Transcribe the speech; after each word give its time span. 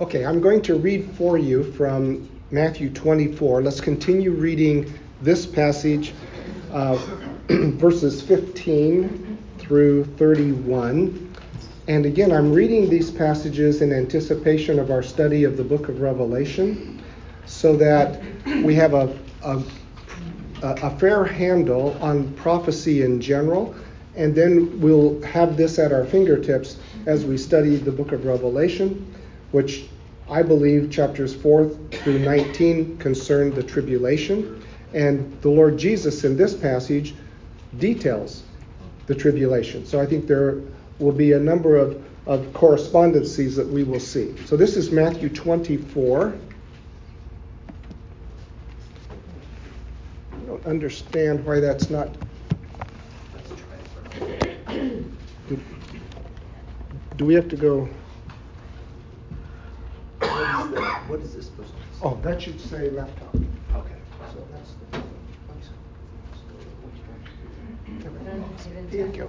Okay, 0.00 0.24
I'm 0.24 0.40
going 0.40 0.62
to 0.62 0.76
read 0.76 1.10
for 1.10 1.36
you 1.36 1.62
from 1.74 2.26
Matthew 2.50 2.88
24. 2.88 3.60
Let's 3.60 3.82
continue 3.82 4.30
reading 4.30 4.90
this 5.20 5.44
passage, 5.44 6.14
uh, 6.72 6.96
verses 7.50 8.22
15 8.22 9.36
through 9.58 10.06
31. 10.16 11.36
And 11.86 12.06
again, 12.06 12.32
I'm 12.32 12.50
reading 12.50 12.88
these 12.88 13.10
passages 13.10 13.82
in 13.82 13.92
anticipation 13.92 14.78
of 14.78 14.90
our 14.90 15.02
study 15.02 15.44
of 15.44 15.58
the 15.58 15.64
book 15.64 15.90
of 15.90 16.00
Revelation 16.00 17.02
so 17.44 17.76
that 17.76 18.22
we 18.64 18.74
have 18.76 18.94
a, 18.94 19.14
a, 19.44 19.62
a 20.62 20.98
fair 20.98 21.24
handle 21.24 21.94
on 22.00 22.32
prophecy 22.36 23.02
in 23.02 23.20
general. 23.20 23.74
And 24.16 24.34
then 24.34 24.80
we'll 24.80 25.20
have 25.24 25.58
this 25.58 25.78
at 25.78 25.92
our 25.92 26.06
fingertips 26.06 26.78
as 27.04 27.26
we 27.26 27.36
study 27.36 27.76
the 27.76 27.92
book 27.92 28.12
of 28.12 28.24
Revelation, 28.24 29.09
which 29.52 29.86
I 30.28 30.42
believe 30.42 30.90
chapters 30.90 31.34
4 31.34 31.68
through 31.90 32.20
19 32.20 32.98
concern 32.98 33.54
the 33.54 33.62
tribulation. 33.62 34.62
And 34.94 35.40
the 35.42 35.50
Lord 35.50 35.78
Jesus 35.78 36.24
in 36.24 36.36
this 36.36 36.54
passage 36.54 37.14
details 37.78 38.44
the 39.06 39.14
tribulation. 39.14 39.84
So 39.86 40.00
I 40.00 40.06
think 40.06 40.26
there 40.26 40.60
will 40.98 41.12
be 41.12 41.32
a 41.32 41.38
number 41.38 41.76
of, 41.76 42.02
of 42.26 42.46
correspondencies 42.52 43.56
that 43.56 43.66
we 43.66 43.82
will 43.82 44.00
see. 44.00 44.36
So 44.46 44.56
this 44.56 44.76
is 44.76 44.90
Matthew 44.90 45.28
24. 45.28 46.34
I 50.32 50.36
don't 50.46 50.66
understand 50.66 51.44
why 51.44 51.60
that's 51.60 51.90
not 51.90 52.08
do 57.20 57.26
we 57.26 57.34
have 57.34 57.48
to 57.50 57.56
go? 57.56 57.86
What 61.10 61.18
is, 61.22 61.32
the, 61.32 61.40
what 61.40 61.42
is 61.42 61.46
this 61.46 61.46
supposed 61.46 61.70
to 61.70 61.74
say? 61.74 62.00
Oh, 62.04 62.20
that 62.22 62.40
should 62.40 62.60
say 62.60 62.90
laptop. 62.90 63.34
Okay. 63.34 63.96
So 64.32 64.46
that's 64.52 64.74
the. 64.92 65.02
Here 68.90 69.06
you 69.06 69.12
go. 69.12 69.28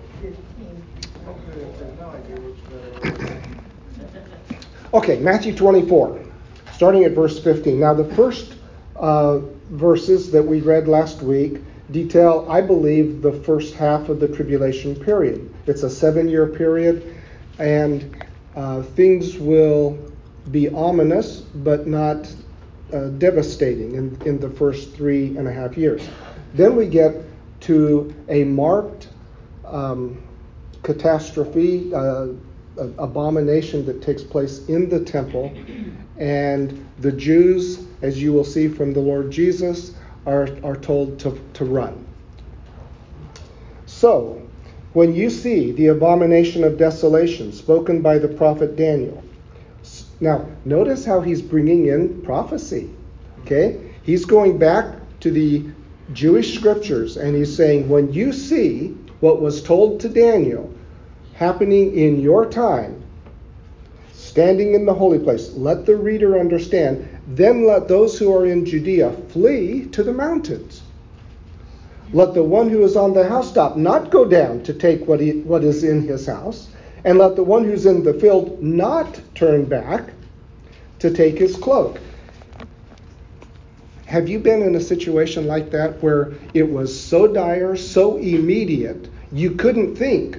Okay, 4.94 5.20
Matthew 5.22 5.56
24, 5.56 6.24
starting 6.74 7.04
at 7.04 7.14
verse 7.14 7.40
15. 7.40 7.80
Now, 7.80 7.96
the 7.96 8.14
first 8.16 8.54
uh, 8.98 9.40
verses 9.72 10.32
that 10.32 10.44
we 10.44 10.62
read 10.62 10.88
last 10.88 11.24
week 11.24 11.62
detail, 11.90 12.46
I 12.48 12.62
believe, 12.62 13.24
the 13.24 13.32
first 13.32 13.74
half 13.74 14.08
of 14.08 14.20
the 14.20 14.28
tribulation 14.28 14.96
period. 14.96 15.52
It's 15.66 15.82
a 15.82 15.90
seven 15.90 16.30
year 16.30 16.46
period, 16.46 17.18
and 17.58 18.24
uh, 18.56 18.84
things 18.84 19.38
will 19.40 20.11
be 20.50 20.70
ominous 20.70 21.42
but 21.42 21.88
not 21.88 22.34
uh, 22.94 23.08
devastating 23.09 23.95
in, 23.95 24.22
in 24.25 24.39
the 24.39 24.50
first 24.50 24.94
three 24.94 25.38
and 25.38 25.47
a 25.47 25.53
half 25.53 25.78
years. 25.78 26.08
Then 26.53 26.75
we 26.75 26.88
get 26.88 27.16
to 27.61 28.14
a 28.28 28.44
marked 28.44 29.09
um, 29.66 30.22
catastrophe, 30.84 31.94
uh, 31.94 32.28
abomination 32.97 33.86
that 33.86 34.02
takes 34.02 34.23
place 34.23 34.67
in 34.67 34.89
the 34.89 35.00
temple, 35.00 35.53
and 36.17 36.86
the 37.00 37.12
Jews, 37.12 37.86
as 38.02 38.22
you 38.22 38.34
will 38.34 38.44
see 38.44 38.67
from 38.67 38.94
the 38.94 39.00
Lord 39.00 39.31
Jesus, 39.31 39.95
are, 40.25 40.50
are 40.64 40.75
told 40.75 41.19
to, 41.19 41.39
to 41.53 41.66
run. 41.66 42.06
So, 43.86 44.42
when 44.94 45.14
you 45.14 45.30
see 45.30 45.72
the 45.72 45.88
abomination 45.88 46.64
of 46.64 46.78
desolation 46.78 47.53
spoken 47.53 48.02
by 48.02 48.17
the 48.17 48.28
prophet 48.28 48.75
Daniel, 48.75 49.23
now 50.22 50.46
notice 50.64 51.04
how 51.04 51.20
he's 51.20 51.42
bringing 51.42 51.88
in 51.88 52.22
prophecy. 52.22 52.90
Okay? 53.42 53.92
He's 54.04 54.24
going 54.24 54.58
back 54.58 54.96
to 55.22 55.32
the 55.32 55.66
Jewish 56.14 56.56
scriptures 56.56 57.18
and 57.18 57.36
he's 57.36 57.56
saying, 57.56 57.90
when 57.90 58.14
you 58.14 58.31
see 58.31 58.90
what 59.20 59.42
was 59.42 59.62
told 59.62 60.00
to 60.02 60.10
Daniel 60.10 60.74
happening 61.34 61.96
in 61.96 62.20
your 62.20 62.46
time, 62.46 63.04
standing 64.14 64.74
in 64.76 64.86
the 64.86 64.94
holy 64.94 65.20
place, 65.20 65.52
let 65.54 65.86
the 65.86 65.96
reader 65.96 66.40
understand 66.40 67.08
then 67.28 67.66
let 67.66 67.88
those 67.88 68.18
who 68.18 68.36
are 68.36 68.46
in 68.46 68.66
Judea 68.66 69.12
flee 69.30 69.86
to 69.88 70.04
the 70.04 70.14
mountains. 70.14 70.81
Let 72.14 72.34
the 72.34 72.44
one 72.44 72.70
who 72.70 72.84
is 72.84 72.98
on 72.98 73.14
the 73.14 73.28
housetop 73.28 73.78
not 73.78 74.12
go 74.12 74.26
down 74.26 74.64
to 74.64 74.74
take 74.74 75.08
what, 75.08 75.20
he, 75.20 75.42
what 75.42 75.64
is 75.64 75.84
in 75.84 76.08
his 76.08 76.26
house, 76.26 76.68
and 77.03 77.17
let 77.17 77.35
the 77.35 77.44
one 77.44 77.63
who's 77.63 77.85
in 77.85 78.03
the 78.03 78.13
field 78.13 78.62
not 78.62 79.19
turn 79.35 79.66
back 79.66 80.13
to 81.00 81.12
take 81.12 81.38
his 81.38 81.56
cloak. 81.57 82.00
Have 84.06 84.28
you 84.28 84.39
been 84.39 84.62
in 84.62 84.75
a 84.75 84.81
situation 84.81 85.47
like 85.47 85.72
that 85.72 86.01
where 86.03 86.34
it 86.53 86.69
was 86.69 86.91
so 87.00 87.28
dire, 87.28 87.75
so 87.75 88.17
immediate, 88.17 89.09
you 89.31 89.51
couldn't 89.51 89.95
think? 89.95 90.38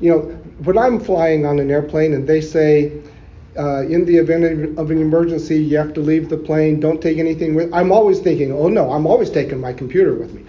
You 0.00 0.10
know, 0.10 0.20
when 0.64 0.78
I'm 0.78 0.98
flying 0.98 1.44
on 1.44 1.58
an 1.58 1.70
airplane 1.70 2.14
and 2.14 2.26
they 2.26 2.40
say, 2.40 3.02
uh, 3.58 3.82
in 3.82 4.04
the 4.04 4.16
event 4.16 4.78
of 4.78 4.90
an 4.90 4.98
emergency, 4.98 5.62
you 5.62 5.76
have 5.76 5.92
to 5.92 6.00
leave 6.00 6.28
the 6.28 6.36
plane. 6.36 6.80
Don't 6.80 7.02
take 7.02 7.18
anything 7.18 7.54
with. 7.54 7.72
I'm 7.74 7.92
always 7.92 8.20
thinking, 8.20 8.52
oh 8.52 8.68
no, 8.68 8.90
I'm 8.92 9.06
always 9.06 9.28
taking 9.28 9.60
my 9.60 9.72
computer 9.72 10.14
with 10.14 10.32
me. 10.32 10.44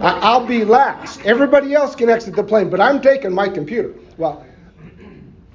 I'll 0.00 0.46
be 0.46 0.64
last. 0.64 1.20
Everybody 1.26 1.74
else 1.74 1.94
can 1.94 2.08
exit 2.08 2.36
the 2.36 2.44
plane, 2.44 2.70
but 2.70 2.80
I'm 2.80 3.02
taking 3.02 3.32
my 3.32 3.48
computer. 3.48 3.92
Well, 4.16 4.46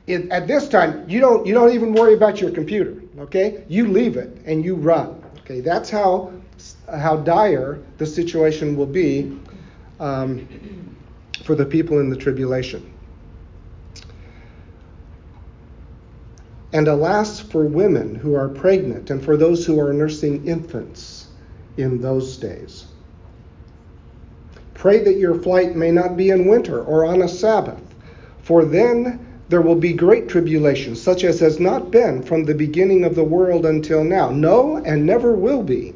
it, 0.08 0.30
at 0.32 0.48
this 0.48 0.68
time, 0.68 1.08
you 1.10 1.20
don't 1.20 1.46
you 1.46 1.54
don't 1.54 1.74
even 1.74 1.94
worry 1.94 2.14
about 2.14 2.42
your 2.42 2.52
computer. 2.52 3.02
Okay, 3.20 3.64
you 3.68 3.88
leave 3.88 4.18
it 4.18 4.38
and 4.46 4.64
you 4.64 4.76
run. 4.76 5.24
Okay, 5.40 5.62
that's 5.62 5.90
how 5.90 6.34
how 6.90 7.18
dire 7.18 7.80
the 7.98 8.06
situation 8.06 8.76
will 8.76 8.86
be 8.86 9.38
um, 10.00 10.48
for 11.44 11.56
the 11.56 11.66
people 11.66 12.00
in 12.00 12.10
the 12.10 12.16
tribulation. 12.16 12.90
And 16.74 16.88
alas 16.88 17.40
for 17.40 17.66
women 17.66 18.16
who 18.16 18.34
are 18.34 18.50
pregnant 18.50 19.12
and 19.12 19.24
for 19.24 19.38
those 19.38 19.66
who 19.66 19.80
are 19.80 19.94
nursing 19.94 20.48
infants 20.48 21.28
in 21.78 22.02
those 22.02 22.38
days. 22.38 22.86
Pray 24.74 25.04
that 25.04 25.18
your 25.18 25.36
flight 25.36 25.76
may 25.76 25.92
not 25.92 26.18
be 26.18 26.32
in 26.32 26.48
winter 26.48 26.84
or 26.84 27.06
on 27.06 27.22
a 27.22 27.28
Sabbath, 27.28 27.82
for 28.42 28.66
then 28.66 29.33
there 29.54 29.62
will 29.62 29.76
be 29.76 29.94
great 29.94 30.28
tribulation, 30.28 30.96
such 30.96 31.24
as 31.24 31.40
has 31.40 31.60
not 31.60 31.92
been 31.92 32.24
from 32.24 32.44
the 32.44 32.56
beginning 32.56 33.04
of 33.04 33.14
the 33.14 33.24
world 33.24 33.68
until 33.68 34.04
now. 34.04 34.32
No, 34.32 34.78
and 34.78 35.06
never 35.06 35.36
will 35.36 35.62
be. 35.62 35.94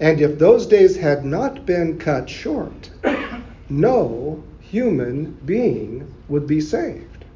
And 0.00 0.18
if 0.18 0.38
those 0.38 0.66
days 0.66 0.96
had 0.96 1.26
not 1.26 1.66
been 1.66 1.98
cut 1.98 2.26
short, 2.26 2.88
no 3.68 4.42
human 4.60 5.32
being 5.44 6.10
would 6.28 6.46
be 6.46 6.62
saved. 6.62 7.26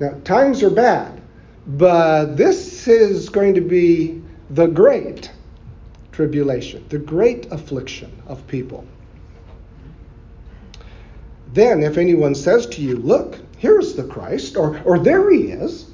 Now, 0.00 0.18
times 0.24 0.64
are 0.64 0.70
bad, 0.70 1.22
but 1.68 2.34
this 2.34 2.88
is 2.88 3.28
going 3.28 3.54
to 3.54 3.60
be 3.60 4.20
the 4.50 4.66
great 4.66 5.30
tribulation, 6.10 6.84
the 6.88 6.98
great 6.98 7.46
affliction 7.52 8.10
of 8.26 8.44
people. 8.48 8.84
Then, 11.56 11.82
if 11.82 11.96
anyone 11.96 12.34
says 12.34 12.66
to 12.66 12.82
you, 12.82 12.96
Look, 12.96 13.38
here's 13.56 13.94
the 13.94 14.04
Christ, 14.04 14.58
or, 14.58 14.78
or 14.84 14.98
there 14.98 15.30
he 15.30 15.44
is, 15.44 15.86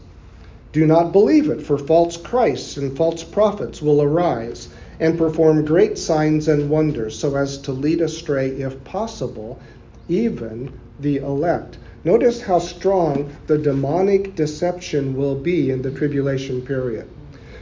do 0.72 0.84
not 0.86 1.12
believe 1.12 1.48
it, 1.50 1.62
for 1.62 1.78
false 1.78 2.16
Christs 2.16 2.76
and 2.78 2.96
false 2.96 3.22
prophets 3.22 3.80
will 3.80 4.02
arise 4.02 4.70
and 4.98 5.16
perform 5.16 5.64
great 5.64 5.98
signs 5.98 6.48
and 6.48 6.68
wonders, 6.68 7.16
so 7.16 7.36
as 7.36 7.58
to 7.58 7.70
lead 7.70 8.00
astray, 8.00 8.48
if 8.48 8.82
possible, 8.82 9.60
even 10.08 10.72
the 10.98 11.18
elect. 11.18 11.78
Notice 12.02 12.42
how 12.42 12.58
strong 12.58 13.30
the 13.46 13.56
demonic 13.56 14.34
deception 14.34 15.16
will 15.16 15.36
be 15.36 15.70
in 15.70 15.80
the 15.80 15.92
tribulation 15.92 16.62
period. 16.62 17.08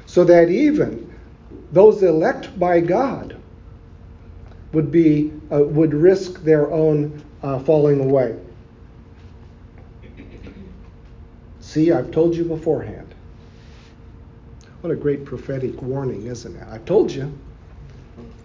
So 0.06 0.24
that 0.24 0.48
even 0.48 1.12
those 1.70 2.02
elect 2.02 2.58
by 2.58 2.80
God 2.80 3.36
would 4.72 4.90
be 4.90 5.34
uh, 5.52 5.64
would 5.64 5.92
risk 5.92 6.42
their 6.44 6.72
own 6.72 7.22
uh, 7.42 7.58
falling 7.60 8.00
away. 8.00 8.38
See, 11.60 11.92
I've 11.92 12.10
told 12.10 12.34
you 12.34 12.44
beforehand. 12.44 13.14
What 14.80 14.92
a 14.92 14.96
great 14.96 15.24
prophetic 15.24 15.80
warning, 15.82 16.26
isn't 16.26 16.56
it? 16.56 16.66
I've 16.68 16.84
told 16.84 17.12
you. 17.12 17.32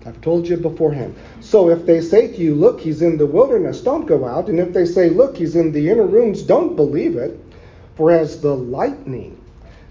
I've 0.06 0.22
told 0.22 0.48
you 0.48 0.58
beforehand. 0.58 1.16
So 1.40 1.70
if 1.70 1.86
they 1.86 2.02
say 2.02 2.28
to 2.28 2.38
you, 2.38 2.54
Look, 2.54 2.80
he's 2.80 3.02
in 3.02 3.18
the 3.18 3.26
wilderness, 3.26 3.82
don't 3.82 4.06
go 4.06 4.26
out. 4.26 4.50
And 4.50 4.60
if 4.60 4.74
they 4.74 4.86
say, 4.86 5.10
Look, 5.10 5.38
he's 5.38 5.56
in 5.56 5.72
the 5.72 5.90
inner 5.90 6.06
rooms, 6.06 6.44
don't 6.44 6.76
believe 6.76 7.16
it. 7.16 7.40
For 7.96 8.12
as 8.12 8.42
the 8.42 8.56
lightning 8.56 9.42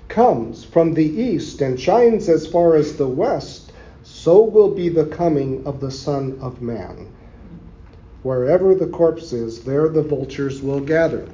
comes 0.08 0.62
from 0.62 0.94
the 0.94 1.04
east 1.04 1.60
and 1.62 1.80
shines 1.80 2.28
as 2.28 2.46
far 2.46 2.76
as 2.76 2.96
the 2.96 3.08
west, 3.08 3.72
so 4.04 4.42
will 4.42 4.70
be 4.70 4.90
the 4.90 5.06
coming 5.06 5.66
of 5.66 5.80
the 5.80 5.90
Son 5.90 6.38
of 6.40 6.60
Man. 6.60 7.08
Wherever 8.24 8.74
the 8.74 8.86
corpse 8.86 9.34
is, 9.34 9.64
there 9.64 9.86
the 9.86 10.00
vultures 10.00 10.62
will 10.62 10.80
gather. 10.80 11.26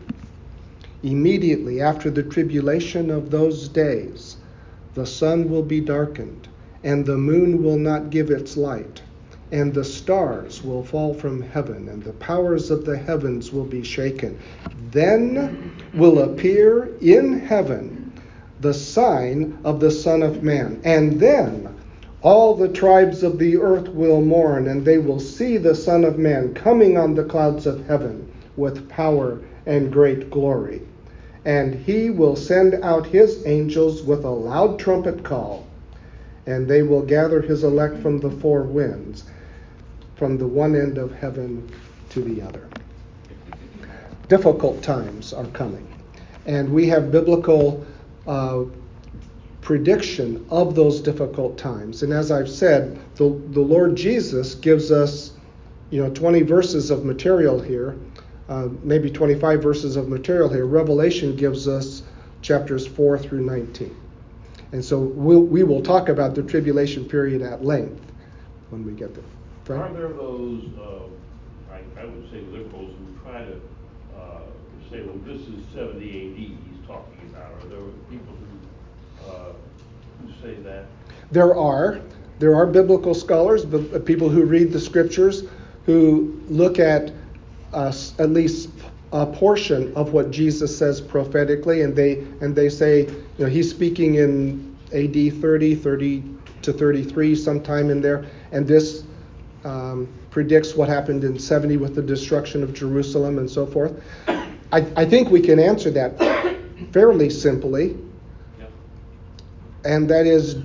Immediately 1.04 1.80
after 1.80 2.10
the 2.10 2.24
tribulation 2.24 3.10
of 3.12 3.30
those 3.30 3.68
days, 3.68 4.38
the 4.94 5.06
sun 5.06 5.48
will 5.48 5.62
be 5.62 5.80
darkened, 5.80 6.48
and 6.82 7.06
the 7.06 7.16
moon 7.16 7.62
will 7.62 7.78
not 7.78 8.10
give 8.10 8.28
its 8.28 8.56
light, 8.56 9.02
and 9.52 9.72
the 9.72 9.84
stars 9.84 10.64
will 10.64 10.82
fall 10.82 11.14
from 11.14 11.42
heaven, 11.42 11.88
and 11.88 12.02
the 12.02 12.12
powers 12.14 12.72
of 12.72 12.84
the 12.84 12.96
heavens 12.98 13.52
will 13.52 13.66
be 13.66 13.84
shaken. 13.84 14.36
Then 14.90 15.72
will 15.94 16.18
appear 16.18 16.88
in 17.00 17.38
heaven 17.38 18.12
the 18.60 18.74
sign 18.74 19.56
of 19.62 19.78
the 19.78 19.92
Son 19.92 20.24
of 20.24 20.42
Man, 20.42 20.80
and 20.82 21.20
then 21.20 21.69
all 22.22 22.54
the 22.54 22.68
tribes 22.68 23.22
of 23.22 23.38
the 23.38 23.56
earth 23.56 23.88
will 23.88 24.20
mourn, 24.20 24.68
and 24.68 24.84
they 24.84 24.98
will 24.98 25.20
see 25.20 25.56
the 25.56 25.74
Son 25.74 26.04
of 26.04 26.18
Man 26.18 26.52
coming 26.54 26.98
on 26.98 27.14
the 27.14 27.24
clouds 27.24 27.66
of 27.66 27.86
heaven 27.86 28.30
with 28.56 28.88
power 28.88 29.40
and 29.66 29.92
great 29.92 30.30
glory. 30.30 30.82
And 31.46 31.74
he 31.74 32.10
will 32.10 32.36
send 32.36 32.74
out 32.82 33.06
his 33.06 33.46
angels 33.46 34.02
with 34.02 34.24
a 34.24 34.30
loud 34.30 34.78
trumpet 34.78 35.24
call, 35.24 35.66
and 36.46 36.68
they 36.68 36.82
will 36.82 37.02
gather 37.02 37.40
his 37.40 37.64
elect 37.64 37.96
from 38.02 38.18
the 38.18 38.30
four 38.30 38.62
winds, 38.64 39.24
from 40.16 40.36
the 40.36 40.46
one 40.46 40.76
end 40.76 40.98
of 40.98 41.14
heaven 41.14 41.70
to 42.10 42.20
the 42.20 42.42
other. 42.42 42.68
Difficult 44.28 44.82
times 44.82 45.32
are 45.32 45.46
coming, 45.46 45.88
and 46.44 46.70
we 46.70 46.86
have 46.88 47.10
biblical 47.10 47.86
uh, 48.26 48.64
prediction 49.60 50.46
of 50.50 50.74
those 50.74 51.00
difficult 51.00 51.58
times. 51.58 52.02
And 52.02 52.12
as 52.12 52.30
I've 52.30 52.48
said, 52.48 52.98
the, 53.16 53.40
the 53.50 53.60
Lord 53.60 53.96
Jesus 53.96 54.54
gives 54.54 54.90
us, 54.90 55.32
you 55.90 56.02
know, 56.02 56.10
20 56.10 56.42
verses 56.42 56.90
of 56.90 57.04
material 57.04 57.60
here, 57.60 57.96
uh, 58.48 58.68
maybe 58.82 59.10
25 59.10 59.62
verses 59.62 59.96
of 59.96 60.08
material 60.08 60.48
here. 60.48 60.66
Revelation 60.66 61.36
gives 61.36 61.68
us 61.68 62.02
chapters 62.42 62.86
4 62.86 63.18
through 63.18 63.44
19. 63.44 63.94
And 64.72 64.84
so 64.84 65.00
we'll, 65.00 65.42
we 65.42 65.62
will 65.62 65.82
talk 65.82 66.08
about 66.08 66.34
the 66.34 66.42
tribulation 66.42 67.04
period 67.04 67.42
at 67.42 67.64
length 67.64 68.00
when 68.70 68.84
we 68.84 68.92
get 68.92 69.14
there. 69.14 69.24
Frank? 69.64 69.82
Are 69.82 69.92
there 69.92 70.08
those, 70.08 70.64
uh, 70.78 71.72
I, 71.72 72.00
I, 72.00 72.04
would 72.04 72.30
say 72.30 72.40
liberals, 72.50 72.94
who 72.98 73.20
try 73.22 73.44
to 73.44 73.60
uh, 74.16 74.40
say, 74.90 75.02
well, 75.02 75.18
this 75.24 75.42
is 75.42 75.64
70 75.74 75.98
AD 75.98 76.36
he's 76.36 76.86
talking 76.86 77.18
about? 77.30 77.52
Are 77.52 77.68
there 77.68 77.78
people 78.10 78.34
uh, 78.34 78.38
who 78.38 78.39
say 80.42 80.54
that? 80.62 80.86
There 81.30 81.56
are. 81.56 82.00
There 82.38 82.54
are 82.54 82.66
biblical 82.66 83.14
scholars, 83.14 83.64
uh, 83.66 84.00
people 84.04 84.30
who 84.30 84.44
read 84.44 84.72
the 84.72 84.80
scriptures, 84.80 85.44
who 85.84 86.40
look 86.48 86.78
at 86.78 87.12
uh, 87.72 87.92
at 88.18 88.30
least 88.30 88.70
a 89.12 89.26
portion 89.26 89.92
of 89.94 90.12
what 90.12 90.30
Jesus 90.30 90.76
says 90.76 91.00
prophetically, 91.00 91.82
and 91.82 91.94
they 91.94 92.20
and 92.40 92.54
they 92.54 92.68
say, 92.68 93.02
you 93.02 93.26
know, 93.38 93.46
he's 93.46 93.70
speaking 93.70 94.14
in 94.16 94.76
A.D. 94.92 95.30
30, 95.30 95.74
30 95.74 96.24
to 96.62 96.72
33, 96.72 97.34
sometime 97.34 97.90
in 97.90 98.00
there, 98.00 98.26
and 98.52 98.66
this 98.66 99.04
um, 99.64 100.08
predicts 100.30 100.74
what 100.74 100.88
happened 100.88 101.24
in 101.24 101.38
70 101.38 101.76
with 101.76 101.94
the 101.94 102.02
destruction 102.02 102.62
of 102.62 102.72
Jerusalem 102.72 103.38
and 103.38 103.50
so 103.50 103.66
forth. 103.66 104.02
I, 104.28 104.86
I 104.96 105.04
think 105.04 105.30
we 105.30 105.40
can 105.40 105.58
answer 105.58 105.90
that 105.90 106.18
fairly 106.92 107.28
simply 107.28 107.98
and 109.84 110.08
that 110.10 110.26
is 110.26 110.56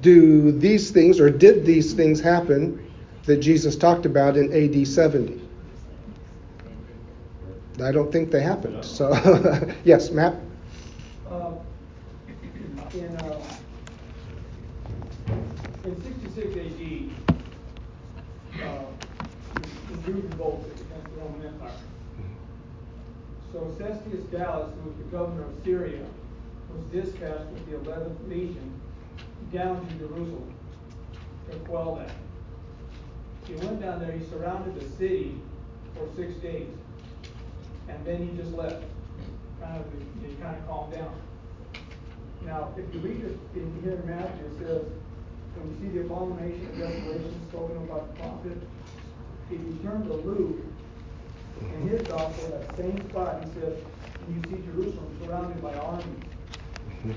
do 0.00 0.52
these 0.52 0.90
things 0.90 1.20
or 1.20 1.30
did 1.30 1.64
these 1.64 1.92
things 1.92 2.20
happen 2.20 2.84
that 3.24 3.38
Jesus 3.38 3.76
talked 3.76 4.06
about 4.06 4.36
in 4.36 4.52
AD 4.52 4.86
70? 4.86 5.48
I 7.82 7.92
don't 7.92 8.10
think 8.10 8.30
they 8.30 8.40
happened. 8.40 8.84
So, 8.84 9.12
yes, 9.84 10.10
Matt? 10.10 10.34
Uh, 11.30 11.52
in, 12.94 13.16
uh, 13.16 13.40
in 15.84 16.02
66 16.02 16.56
AD, 16.56 17.36
uh, 18.62 18.84
the 19.90 19.96
Jews 20.04 20.24
revolted 20.24 20.72
against 20.72 21.14
the 21.14 21.20
Roman 21.20 21.46
Empire. 21.46 21.70
So 23.52 23.58
Cestius 23.78 24.30
Gallus, 24.30 24.74
who 24.74 24.88
was 24.88 24.98
the 24.98 25.04
governor 25.04 25.44
of 25.44 25.52
Syria, 25.64 26.04
was 26.72 26.84
dispatched 26.92 27.46
with 27.52 27.66
the 27.70 27.90
11th 27.90 28.28
Legion 28.28 28.80
down 29.52 29.86
to 29.86 29.94
Jerusalem 29.94 30.54
to 31.50 31.56
quell 31.60 31.96
that. 31.96 32.10
He 33.46 33.54
went 33.54 33.80
down 33.80 34.00
there, 34.00 34.12
he 34.12 34.24
surrounded 34.26 34.78
the 34.78 34.88
city 34.96 35.40
for 35.94 36.06
six 36.16 36.34
days, 36.34 36.68
and 37.88 38.04
then 38.04 38.28
he 38.28 38.36
just 38.36 38.52
left. 38.54 38.84
Kind 39.60 39.76
of, 39.76 39.84
he 40.22 40.34
kind 40.34 40.56
of 40.56 40.68
calmed 40.68 40.92
down. 40.92 41.14
Now, 42.42 42.72
if 42.76 42.94
you 42.94 43.00
read 43.00 43.24
it 43.24 43.38
in 43.54 43.80
here 43.82 43.94
in 43.94 44.06
Matthew, 44.06 44.46
it 44.46 44.58
says, 44.58 44.82
when 45.56 45.70
you 45.70 45.76
see 45.80 45.98
the 45.98 46.04
abomination 46.04 46.66
of 46.66 46.78
desolation 46.78 47.48
spoken 47.48 47.76
about 47.78 48.14
the 48.14 48.22
prophet, 48.22 48.58
if 49.50 49.58
you 49.58 49.78
turn 49.82 50.06
to 50.06 50.14
Luke, 50.14 50.60
in 51.60 51.88
his 51.88 52.02
gospel, 52.06 52.50
that 52.50 52.76
same 52.76 53.08
spot, 53.10 53.44
he 53.44 53.60
says, 53.60 53.78
and 54.26 54.36
you 54.36 54.50
see 54.50 54.64
Jerusalem 54.66 55.18
surrounded 55.24 55.60
by 55.62 55.74
armies. 55.74 56.27
And 57.04 57.14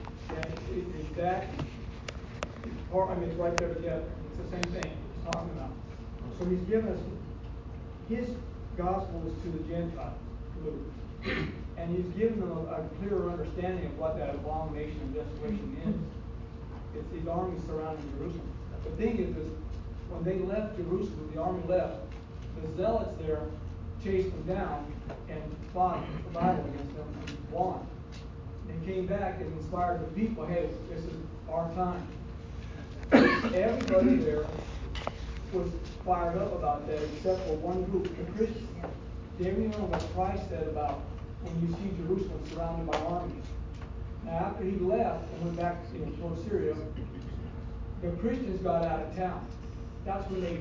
it's 0.75 1.15
that, 1.17 1.47
or, 2.91 3.09
I 3.09 3.15
mean, 3.15 3.29
it's 3.29 3.39
right 3.39 3.55
there 3.57 3.73
together. 3.73 4.03
It's 4.29 4.49
the 4.49 4.57
same 4.57 4.81
thing 4.81 4.91
he's 4.91 5.33
talking 5.33 5.49
about. 5.51 5.71
So 6.39 6.45
he's 6.45 6.61
given 6.61 6.89
us, 6.89 6.99
his 8.09 8.29
gospel 8.77 9.23
is 9.27 9.33
to 9.43 9.57
the 9.57 9.63
Gentiles, 9.67 10.17
Luke. 10.63 11.47
And 11.77 11.95
he's 11.95 12.05
given 12.15 12.39
them 12.39 12.51
a, 12.51 12.61
a 12.61 12.89
clearer 12.99 13.31
understanding 13.31 13.85
of 13.87 13.97
what 13.97 14.17
that 14.17 14.35
abomination 14.35 15.01
of 15.01 15.13
desolation 15.15 15.77
is. 15.87 16.99
It's 16.99 17.11
these 17.11 17.27
armies 17.27 17.61
surrounding 17.65 18.07
Jerusalem. 18.17 18.51
The 18.83 18.91
thing 18.91 19.17
is, 19.17 19.35
is 19.35 19.51
when 20.09 20.23
they 20.23 20.39
left 20.45 20.77
Jerusalem, 20.77 21.31
the 21.33 21.41
army 21.41 21.63
left, 21.67 21.95
the 22.61 22.75
zealots 22.75 23.17
there 23.21 23.41
chased 24.03 24.29
them 24.31 24.55
down 24.55 24.93
and 25.29 25.41
fought 25.73 26.03
the 26.25 26.39
Bible 26.39 26.65
against 26.65 26.95
them 26.95 27.07
and 27.27 27.51
won 27.51 27.87
and 28.71 28.85
came 28.85 29.05
back 29.05 29.39
and 29.41 29.57
inspired 29.57 30.01
the 30.01 30.19
people, 30.19 30.45
hey, 30.45 30.69
this 30.89 31.03
is 31.03 31.13
our 31.51 31.71
time. 31.73 32.07
Everybody 33.53 34.15
there 34.15 34.45
was 35.51 35.69
fired 36.05 36.37
up 36.37 36.53
about 36.53 36.87
that 36.87 37.01
except 37.03 37.45
for 37.47 37.55
one 37.55 37.83
group, 37.85 38.03
the 38.03 38.31
Christians. 38.31 38.69
They 39.39 39.51
remember 39.51 39.85
what 39.85 40.01
Christ 40.13 40.43
said 40.49 40.67
about 40.67 41.01
when 41.41 41.59
you 41.61 41.75
see 41.75 41.97
Jerusalem 42.03 42.41
surrounded 42.53 42.91
by 42.91 42.97
armies. 42.99 43.43
Now, 44.25 44.31
after 44.31 44.63
he 44.63 44.77
left 44.77 45.25
and 45.33 45.45
went 45.45 45.57
back 45.57 45.77
you 45.93 46.05
know, 46.05 46.11
towards 46.17 46.43
Syria, 46.47 46.75
the 48.01 48.11
Christians 48.21 48.61
got 48.61 48.85
out 48.85 49.01
of 49.01 49.15
town. 49.15 49.45
That's 50.05 50.29
when 50.29 50.41
they 50.41 50.59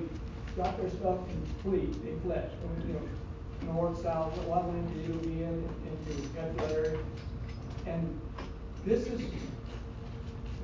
got 0.56 0.76
their 0.78 0.90
stuff 0.90 1.18
and 1.28 1.48
flee. 1.62 1.86
They 2.04 2.18
fled. 2.22 2.50
You 2.86 2.94
know, 2.94 3.72
north, 3.72 4.02
south, 4.02 4.36
a 4.38 4.48
lot 4.48 4.64
went 4.64 4.90
into 4.90 5.12
Judean, 5.12 5.68
into 6.08 6.74
area. 6.74 6.98
And 7.90 8.20
this 8.86 9.06
is 9.06 9.20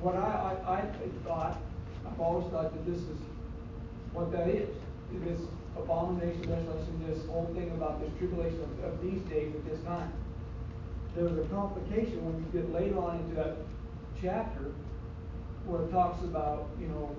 what 0.01 0.15
I, 0.15 0.55
I, 0.65 0.77
I 0.77 1.09
thought, 1.25 1.59
I've 2.07 2.19
always 2.19 2.49
thought 2.51 2.71
that 2.73 2.85
this 2.85 3.01
is 3.01 3.17
what 4.13 4.31
that 4.31 4.47
is. 4.47 4.69
This 5.23 5.41
abomination, 5.77 6.41
desolation, 6.41 7.03
this 7.07 7.25
whole 7.27 7.49
thing 7.53 7.71
about 7.71 8.01
this 8.01 8.09
tribulation 8.17 8.61
of, 8.61 8.93
of 8.93 9.01
these 9.01 9.21
days 9.29 9.53
at 9.55 9.65
this 9.69 9.79
time. 9.85 10.11
There's 11.15 11.37
a 11.37 11.49
complication 11.49 12.23
when 12.25 12.37
you 12.37 12.61
get 12.61 12.71
later 12.71 12.99
on 12.99 13.19
into 13.19 13.35
that 13.35 13.57
chapter 14.21 14.71
where 15.65 15.83
it 15.83 15.91
talks 15.91 16.23
about, 16.23 16.69
you 16.79 16.87
know, 16.87 17.15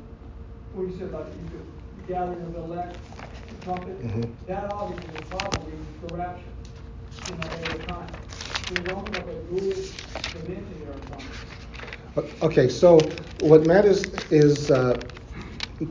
what 0.74 0.88
you 0.88 0.96
said 0.98 1.08
about 1.08 1.26
you 1.28 1.48
could, 1.50 1.66
the 2.00 2.12
gathering 2.12 2.42
of 2.42 2.52
the 2.52 2.60
elect, 2.60 2.98
the 3.48 3.64
trumpet. 3.64 3.98
Mm-hmm. 4.00 4.46
That 4.46 4.72
obviously 4.72 5.14
is 5.14 5.28
probably 5.28 5.72
the 6.06 6.16
rapture 6.16 7.32
in 7.32 7.40
that 7.40 7.52
area 7.60 7.80
of 7.80 7.86
time. 7.86 8.08
Okay, 12.42 12.68
so 12.68 12.98
what 13.40 13.64
Matt 13.64 13.86
is, 13.86 14.04
is 14.30 14.70
uh, 14.70 15.00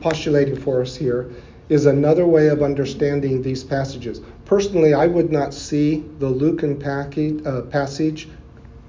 postulating 0.00 0.56
for 0.56 0.82
us 0.82 0.94
here 0.94 1.32
is 1.68 1.86
another 1.86 2.26
way 2.26 2.48
of 2.48 2.62
understanding 2.62 3.42
these 3.42 3.64
passages. 3.64 4.20
Personally, 4.44 4.94
I 4.94 5.06
would 5.06 5.32
not 5.32 5.52
see 5.52 6.04
the 6.18 6.28
Lucan 6.28 6.78
package, 6.78 7.44
uh, 7.44 7.62
passage 7.62 8.28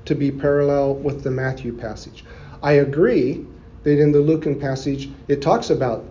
to 0.06 0.16
be 0.16 0.32
parallel 0.32 0.96
with 0.96 1.24
the 1.24 1.32
Matthew 1.32 1.74
passage. 1.74 2.26
I 2.62 2.74
agree 2.74 3.46
that 3.84 4.00
in 4.00 4.12
the 4.12 4.20
Lucan 4.20 4.60
passage 4.60 5.10
it 5.28 5.42
talks 5.42 5.70
about 5.70 6.06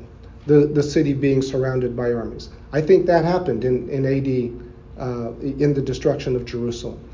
the, 0.47 0.66
the 0.66 0.82
city 0.82 1.12
being 1.12 1.42
surrounded 1.42 1.97
by 1.97 2.12
armies. 2.12 2.49
I 2.73 2.80
think 2.80 3.06
that 3.06 3.25
happened 3.25 3.64
in, 3.64 3.88
in 3.88 4.04
AD 4.04 4.68
uh, 5.00 5.32
in 5.40 5.75
the 5.75 5.82
destruction 5.82 6.35
of 6.35 6.44
Jerusalem. 6.44 7.08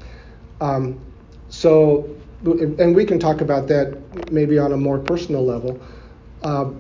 Um, 0.61 1.01
so, 1.49 2.09
and 2.45 2.95
we 2.95 3.05
can 3.05 3.19
talk 3.19 3.41
about 3.41 3.69
that 3.69 3.97
maybe 4.31 4.59
on 4.59 4.73
a 4.73 4.77
more 4.77 4.99
personal 4.99 5.45
level. 5.45 5.81
Uh, 6.43 6.71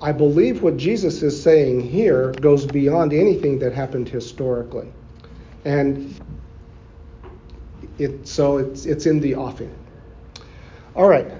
I 0.00 0.10
believe 0.10 0.62
what 0.62 0.76
Jesus 0.76 1.22
is 1.22 1.40
saying 1.40 1.80
here 1.80 2.32
goes 2.34 2.66
beyond 2.66 3.12
anything 3.12 3.58
that 3.60 3.72
happened 3.72 4.08
historically. 4.08 4.92
And 5.64 6.20
it, 7.98 8.26
so 8.26 8.58
it's, 8.58 8.84
it's 8.84 9.06
in 9.06 9.20
the 9.20 9.36
offing. 9.36 9.72
All 10.96 11.08
right. 11.08 11.30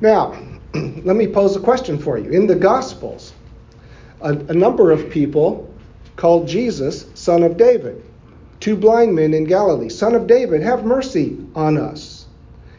Now, 0.00 0.34
let 0.74 1.16
me 1.16 1.26
pose 1.26 1.54
a 1.54 1.60
question 1.60 1.98
for 1.98 2.16
you. 2.16 2.30
In 2.30 2.46
the 2.46 2.56
Gospels, 2.56 3.34
a, 4.22 4.30
a 4.32 4.54
number 4.54 4.90
of 4.90 5.10
people 5.10 5.72
called 6.16 6.48
Jesus 6.48 7.06
Son 7.14 7.42
of 7.42 7.56
David. 7.56 8.02
Two 8.62 8.76
blind 8.76 9.12
men 9.16 9.34
in 9.34 9.42
Galilee, 9.42 9.88
Son 9.88 10.14
of 10.14 10.28
David, 10.28 10.62
have 10.62 10.84
mercy 10.84 11.36
on 11.56 11.76
us. 11.76 12.26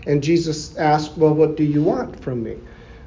And 0.08 0.24
Jesus 0.24 0.78
asked, 0.78 1.18
Well, 1.18 1.34
what 1.34 1.58
do 1.58 1.66
you 1.66 1.84
want 1.84 2.18
from 2.24 2.42
me? 2.42 2.56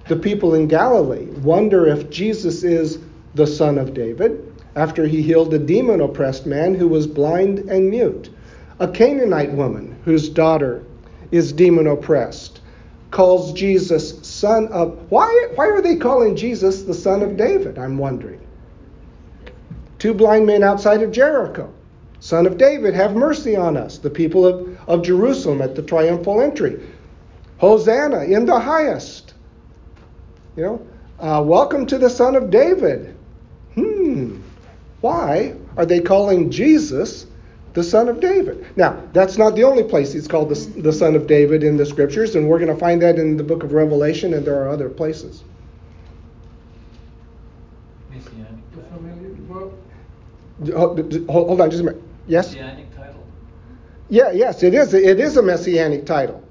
The 0.09 0.17
people 0.17 0.55
in 0.55 0.69
Galilee 0.69 1.25
wonder 1.41 1.87
if 1.87 2.11
Jesus 2.11 2.65
is 2.65 2.99
the 3.35 3.47
Son 3.47 3.79
of 3.79 3.95
David 3.95 4.55
after 4.75 5.07
he 5.07 5.23
healed 5.23 5.55
a 5.55 5.59
demon 5.59 6.03
oppressed 6.03 6.45
man 6.45 6.75
who 6.75 6.87
was 6.87 7.07
blind 7.07 7.61
and 7.61 7.89
mute. 7.89 8.29
A 8.79 8.89
Canaanite 8.89 9.53
woman 9.53 9.99
whose 10.05 10.29
daughter 10.29 10.85
is 11.31 11.55
demon 11.55 11.87
oppressed 11.87 12.61
calls 13.11 13.55
Jesus 13.55 14.19
son 14.21 14.69
of 14.69 15.11
why 15.11 15.49
why 15.55 15.67
are 15.67 15.81
they 15.81 15.97
calling 15.97 16.37
Jesus 16.37 16.83
the 16.83 16.93
son 16.93 17.23
of 17.23 17.39
David 17.39 17.79
I'm 17.79 17.97
wondering 17.97 18.41
two 19.99 20.13
blind 20.13 20.45
men 20.45 20.63
outside 20.63 21.03
of 21.03 21.11
Jericho 21.11 21.73
son 22.21 22.47
of 22.47 22.59
David 22.59 22.95
have 22.95 23.15
mercy 23.15 23.57
on 23.57 23.77
us 23.77 23.99
the 23.99 24.11
people 24.11 24.47
of, 24.47 24.79
of 24.89 25.03
Jerusalem 25.03 25.61
at 25.63 25.75
the 25.75 25.83
triumphal 25.83 26.41
entry 26.41 26.81
Hosanna 27.59 28.25
in 28.25 28.47
the 28.47 28.59
highest 28.59 29.35
you 30.57 30.65
know 30.65 30.87
uh, 31.19 31.43
welcome 31.43 31.87
to 31.87 31.99
the 31.99 32.11
son 32.11 32.37
of 32.37 32.51
David 32.51 33.17
hmm 33.75 34.41
why 35.01 35.55
are 35.77 35.87
they 35.87 36.01
calling 36.01 36.51
Jesus 36.51 37.27
the 37.75 37.85
son 37.85 38.09
of 38.09 38.21
David? 38.21 38.67
Now, 38.77 39.01
that's 39.13 39.37
not 39.37 39.55
the 39.55 39.65
only 39.65 39.85
place 39.85 40.13
he's 40.13 40.27
called 40.27 40.49
the, 40.49 40.81
the 40.81 40.93
son 40.93 41.15
of 41.15 41.27
David 41.27 41.63
in 41.63 41.77
the 41.77 41.85
scriptures, 41.85 42.35
and 42.35 42.49
we're 42.49 42.59
going 42.59 42.73
to 42.73 42.81
find 42.81 43.03
that 43.03 43.19
in 43.19 43.37
the 43.37 43.45
book 43.45 43.63
of 43.63 43.73
Revelation, 43.73 44.35
and 44.35 44.47
there 44.47 44.61
are 44.63 44.69
other 44.71 44.89
places. 44.89 45.45
Hold 51.29 51.61
on 51.61 51.71
just 51.71 51.83
a 51.83 51.85
minute. 51.85 52.03
Yes? 52.27 52.49
Messianic 52.49 52.95
title? 52.95 53.25
Yeah, 54.09 54.31
yes, 54.33 54.63
it 54.63 54.75
is. 54.75 54.95
It 54.95 55.21
is 55.21 55.37
a 55.37 55.43
messianic 55.43 56.07
title. 56.07 56.43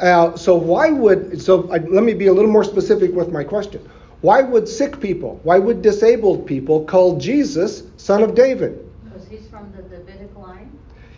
Uh, 0.00 0.34
so 0.36 0.56
why 0.56 0.90
would 0.90 1.40
so 1.40 1.70
I, 1.70 1.78
let 1.78 2.04
me 2.04 2.14
be 2.14 2.26
a 2.28 2.32
little 2.32 2.50
more 2.50 2.64
specific 2.64 3.12
with 3.12 3.30
my 3.30 3.44
question. 3.44 3.86
Why 4.22 4.42
would 4.42 4.68
sick 4.68 5.00
people, 5.00 5.40
why 5.44 5.58
would 5.58 5.82
disabled 5.82 6.46
people 6.46 6.84
call 6.84 7.18
Jesus 7.18 7.82
son 7.96 8.22
of 8.22 8.34
David? 8.34 8.86
Because 9.04 9.26
he's 9.28 9.46
from 9.48 9.72
the 9.72 9.82
Davidic 9.82 10.34
line? 10.36 10.70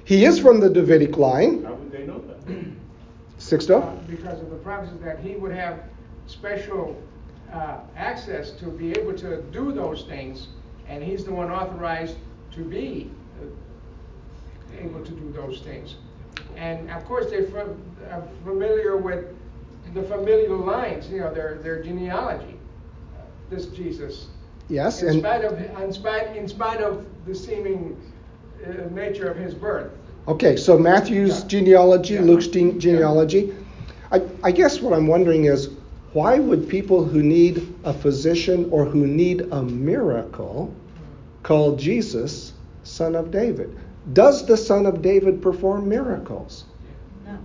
He 0.05 0.25
is 0.25 0.39
from 0.39 0.61
the 0.61 0.69
Davidic 0.69 1.17
line. 1.17 1.65
How 1.65 1.75
would 1.75 1.91
they 1.91 2.07
know 2.07 2.21
that? 2.21 2.47
Sixto? 3.39 3.83
Uh, 3.83 3.97
Because 4.09 4.41
of 4.41 4.51
the 4.51 4.57
promises 4.57 5.01
that 5.01 5.19
he 5.21 5.37
would 5.37 5.53
have 5.53 5.81
special 6.27 6.97
uh, 7.53 7.79
access 7.97 8.53
to 8.53 8.67
be 8.67 8.93
able 8.93 9.15
to 9.15 9.43
do 9.53 9.73
those 9.73 10.05
things, 10.05 10.49
and 10.89 11.03
he's 11.03 11.25
the 11.25 11.33
one 11.33 11.51
authorized 11.51 12.17
to 12.53 12.65
be 12.65 13.11
uh, 13.11 13.22
able 14.81 15.05
to 15.05 15.13
do 15.13 15.33
those 15.33 15.61
things. 15.61 15.97
And 16.57 16.91
of 16.91 17.05
course, 17.07 17.31
they're 17.31 17.47
are 18.11 18.23
familiar 18.45 18.97
with 18.97 19.25
the 19.95 20.03
familial 20.03 20.57
lines, 20.59 21.09
you 21.09 21.21
know, 21.21 21.33
their, 21.33 21.57
their 21.63 21.83
genealogy, 21.83 22.57
uh, 23.17 23.23
this 23.51 23.67
Jesus. 23.67 24.29
Yes, 24.69 25.03
In 25.03 25.09
and 25.09 25.19
spite 25.21 25.45
of, 25.45 25.59
in 25.83 25.93
spite, 25.93 26.37
in 26.37 26.49
spite 26.49 26.81
of 26.81 27.05
the 27.27 27.35
seeming 27.35 28.01
uh, 28.67 28.89
nature 28.95 29.29
of 29.29 29.37
his 29.37 29.55
birth. 29.55 29.93
okay, 30.29 30.57
so 30.57 30.79
Matthew's 30.79 31.41
Yeah. 31.43 31.49
genealogy, 31.49 32.15
Yeah. 32.15 32.23
Luke's 32.23 32.47
gene- 32.47 32.79
genealogy. 32.81 33.55
I, 34.11 34.23
I 34.43 34.51
guess 34.53 34.81
what 34.81 34.93
I'm 34.93 35.07
wondering 35.07 35.45
is 35.45 35.71
why 36.13 36.39
would 36.39 36.69
people 36.69 37.05
who 37.05 37.23
need 37.23 37.67
a 37.85 37.93
physician 37.93 38.69
or 38.71 38.85
who 38.85 39.07
need 39.07 39.41
a 39.51 39.63
miracle 39.63 40.73
call 41.43 41.77
Jesus 41.77 42.53
son 42.85 43.15
of 43.17 43.31
David? 43.31 43.77
Does 44.13 44.47
the 44.47 44.57
son 44.57 44.87
of 44.87 45.01
David 45.03 45.41
perform 45.41 45.89
miracles? 45.89 46.65
No. 47.25 47.39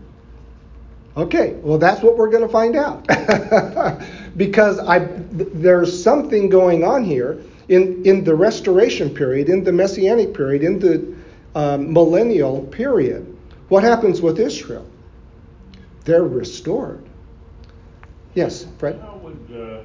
Okay, 1.16 1.54
well, 1.62 1.78
that's 1.78 2.02
what 2.02 2.18
we're 2.18 2.30
going 2.30 2.44
to 2.44 2.50
find 2.50 2.76
out. 2.76 3.06
because 4.38 4.80
I, 4.80 5.00
th- 5.00 5.50
there's 5.54 6.04
something 6.04 6.50
going 6.50 6.84
on 6.84 7.04
here 7.04 7.44
in, 7.70 8.04
in 8.06 8.24
the 8.24 8.34
restoration 8.34 9.10
period, 9.10 9.50
in 9.50 9.64
the 9.64 9.72
messianic 9.72 10.34
period, 10.34 10.64
in 10.64 10.80
the 10.80 11.16
um, 11.54 11.94
millennial 11.94 12.62
period. 12.62 13.38
What 13.70 13.84
happens 13.84 14.22
with 14.22 14.40
Israel? 14.40 14.88
They're 16.06 16.24
restored. 16.24 17.04
Yes, 18.34 18.66
Fred? 18.78 19.00
How 19.02 19.18
would, 19.18 19.48
uh, 19.54 19.84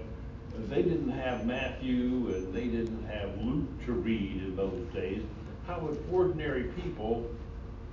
they 0.68 0.82
didn't 0.82 1.10
have 1.10 1.46
Matthew 1.46 2.32
and 2.34 2.54
they 2.54 2.66
didn't 2.66 3.04
have 3.06 3.30
Luke 3.42 3.68
to 3.86 3.92
read 3.92 4.42
in 4.42 4.56
those 4.56 4.80
days. 4.94 5.22
How 5.66 5.78
would 5.80 6.02
ordinary 6.10 6.64
people 6.82 7.28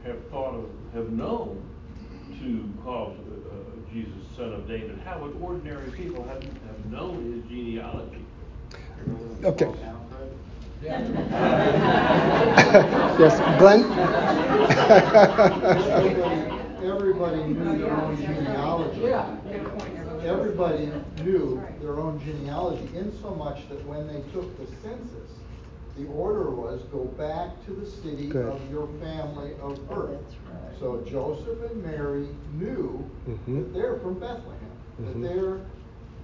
have 0.03 0.17
thought 0.29 0.55
of, 0.55 0.69
have 0.93 1.11
known 1.11 1.61
to 2.41 2.69
call 2.83 3.15
uh, 3.51 3.93
Jesus 3.93 4.13
son 4.35 4.53
of 4.53 4.67
David? 4.67 4.99
How 5.05 5.19
would 5.19 5.35
ordinary 5.41 5.91
people 5.91 6.23
have, 6.27 6.43
have 6.43 6.85
known 6.91 7.33
his 7.33 7.43
genealogy? 7.49 8.25
Okay. 9.43 9.71
yes, 13.19 13.39
Glenn? 13.59 13.83
Everybody 16.83 17.43
knew 17.43 17.77
their 17.77 17.93
own 17.93 18.17
genealogy. 18.17 19.13
Everybody 20.25 20.91
knew 21.23 21.61
their 21.81 21.99
own 21.99 22.19
genealogy, 22.23 22.87
in 22.95 23.11
so 23.21 23.35
much 23.35 23.67
that 23.69 23.85
when 23.85 24.07
they 24.07 24.21
took 24.31 24.57
the 24.57 24.65
census, 24.81 25.38
the 25.99 26.07
order 26.07 26.49
was 26.49 26.81
go 26.91 27.03
back 27.17 27.63
to 27.65 27.71
the 27.71 27.85
city 27.85 28.27
Good. 28.27 28.45
of 28.45 28.71
your 28.71 28.87
family 29.01 29.51
of 29.61 29.87
birth. 29.89 30.11
That's 30.21 30.35
right. 30.45 30.79
So 30.79 31.01
Joseph 31.01 31.71
and 31.71 31.83
Mary 31.83 32.27
knew 32.53 33.03
Mhm. 33.27 33.55
that 33.57 33.73
they're 33.73 33.97
from 33.97 34.13
Bethlehem, 34.15 34.71
Mhm. 35.01 35.05
that 35.21 35.27
they're 35.27 35.59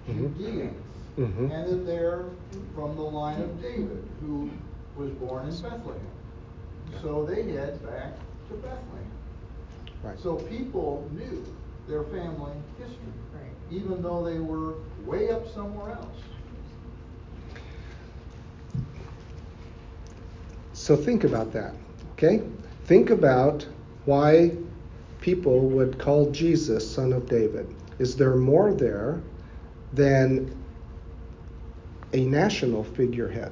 Mhm. 0.08 0.38
Judeans, 0.38 0.74
Mhm. 1.17 1.51
and 1.51 1.67
that 1.70 1.86
they're 1.86 2.25
from 2.74 2.96
the 2.96 3.01
line 3.01 3.41
of 3.41 3.62
David, 3.62 4.03
who 4.22 4.50
was 4.98 5.10
born 5.12 5.50
in 5.50 5.62
Bethlehem. 5.62 6.01
So 7.01 7.25
they 7.25 7.44
head 7.51 7.84
back 7.86 8.13
to 8.50 8.53
Bethlehem. 8.55 9.12
Right. 10.03 10.20
So 10.20 10.36
people 10.36 11.10
knew 11.12 11.44
their 11.88 12.03
family 12.03 12.53
history, 12.77 13.51
even 13.72 14.01
though 14.01 14.24
they 14.24 14.39
were 14.39 14.75
way 15.05 15.32
up 15.32 15.48
somewhere 15.48 15.94
else. 15.94 16.22
So 20.86 20.96
think 20.96 21.24
about 21.24 21.51
that, 21.54 21.74
okay? 22.12 22.44
Think 22.84 23.10
about 23.10 23.65
why 24.06 24.51
people 25.20 25.62
would 25.62 25.98
call 25.98 26.30
Jesus 26.30 26.88
son 26.88 27.12
of 27.12 27.27
David. 27.27 27.68
Is 27.98 28.15
there 28.15 28.36
more 28.36 28.72
there 28.72 29.20
than 29.94 30.56
a 32.13 32.24
national 32.25 32.84
figurehead? 32.84 33.51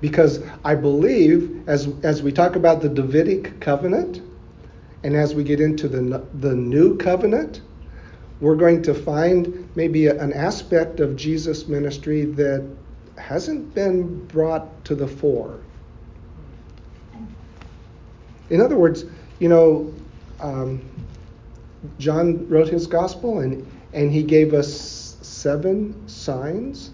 Because 0.00 0.42
I 0.64 0.74
believe, 0.74 1.62
as, 1.68 1.86
as 2.02 2.24
we 2.24 2.32
talk 2.32 2.56
about 2.56 2.82
the 2.82 2.88
Davidic 2.88 3.60
covenant, 3.60 4.22
and 5.04 5.14
as 5.14 5.36
we 5.36 5.44
get 5.44 5.60
into 5.60 5.86
the, 5.86 6.26
the 6.40 6.56
new 6.56 6.96
covenant, 6.96 7.60
we're 8.40 8.56
going 8.56 8.82
to 8.82 8.92
find 8.92 9.70
maybe 9.76 10.08
an 10.08 10.32
aspect 10.32 10.98
of 10.98 11.14
Jesus' 11.14 11.68
ministry 11.68 12.24
that 12.24 12.68
hasn't 13.18 13.74
been 13.74 14.24
brought 14.26 14.84
to 14.84 14.94
the 14.94 15.06
fore. 15.06 15.60
In 18.50 18.60
other 18.60 18.76
words, 18.76 19.04
you 19.38 19.48
know, 19.48 19.92
um, 20.40 20.80
John 21.98 22.48
wrote 22.48 22.68
his 22.68 22.86
gospel 22.86 23.40
and, 23.40 23.66
and 23.92 24.10
he 24.12 24.22
gave 24.22 24.54
us 24.54 25.16
seven 25.20 26.08
signs, 26.08 26.90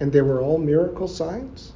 and 0.00 0.12
they 0.12 0.22
were 0.22 0.40
all 0.40 0.58
miracle 0.58 1.08
signs. 1.08 1.72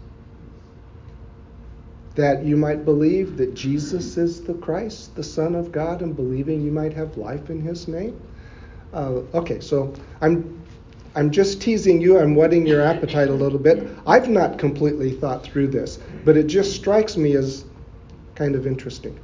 That 2.14 2.44
you 2.44 2.56
might 2.56 2.84
believe 2.84 3.36
that 3.36 3.54
Jesus 3.54 4.16
is 4.16 4.42
the 4.42 4.54
Christ, 4.54 5.14
the 5.14 5.22
Son 5.22 5.54
of 5.54 5.70
God, 5.70 6.02
and 6.02 6.16
believing 6.16 6.60
you 6.62 6.72
might 6.72 6.92
have 6.92 7.16
life 7.16 7.48
in 7.48 7.60
his 7.60 7.86
name. 7.86 8.20
Uh, 8.92 9.20
okay, 9.34 9.60
so 9.60 9.94
I'm 10.20 10.58
I'm 11.18 11.30
just 11.30 11.60
teasing 11.60 12.00
you. 12.00 12.18
I'm 12.18 12.34
whetting 12.34 12.66
your 12.66 12.80
appetite 12.80 13.28
a 13.28 13.34
little 13.34 13.58
bit. 13.58 13.88
I've 14.06 14.28
not 14.28 14.58
completely 14.58 15.12
thought 15.12 15.42
through 15.42 15.68
this, 15.68 15.98
but 16.24 16.36
it 16.36 16.46
just 16.46 16.76
strikes 16.76 17.16
me 17.16 17.34
as 17.34 17.64
kind 18.34 18.54
of 18.54 18.66
interesting. 18.66 19.18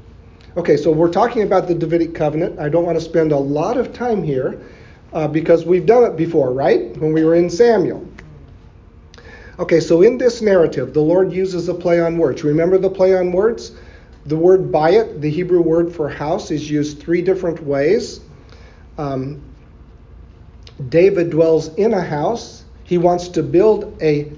Okay, 0.56 0.76
so 0.76 0.90
we're 0.90 1.12
talking 1.12 1.42
about 1.42 1.68
the 1.68 1.74
Davidic 1.74 2.14
covenant. 2.14 2.58
I 2.58 2.68
don't 2.68 2.84
want 2.84 2.98
to 2.98 3.04
spend 3.04 3.30
a 3.30 3.38
lot 3.38 3.76
of 3.76 3.92
time 3.92 4.22
here 4.24 4.60
uh, 5.12 5.28
because 5.28 5.64
we've 5.64 5.86
done 5.86 6.04
it 6.04 6.16
before, 6.16 6.52
right? 6.52 6.96
When 6.96 7.12
we 7.12 7.24
were 7.24 7.36
in 7.36 7.48
Samuel. 7.48 8.06
Okay, 9.60 9.78
so 9.78 10.02
in 10.02 10.18
this 10.18 10.42
narrative, 10.42 10.94
the 10.94 11.00
Lord 11.00 11.32
uses 11.32 11.68
a 11.68 11.74
play 11.74 12.00
on 12.00 12.18
words. 12.18 12.42
Remember 12.42 12.76
the 12.76 12.90
play 12.90 13.16
on 13.16 13.30
words? 13.30 13.72
the 14.26 14.36
word 14.36 14.72
bayit, 14.72 15.20
the 15.20 15.30
Hebrew 15.30 15.60
word 15.60 15.94
for 15.94 16.08
house, 16.08 16.50
is 16.50 16.70
used 16.70 17.00
three 17.00 17.22
different 17.22 17.62
ways. 17.62 18.20
Um, 18.96 19.42
David 20.88 21.30
dwells 21.30 21.74
in 21.74 21.94
a 21.94 22.00
house. 22.00 22.64
He 22.84 22.98
wants 22.98 23.28
to 23.28 23.42
build 23.42 23.96
a 24.02 24.32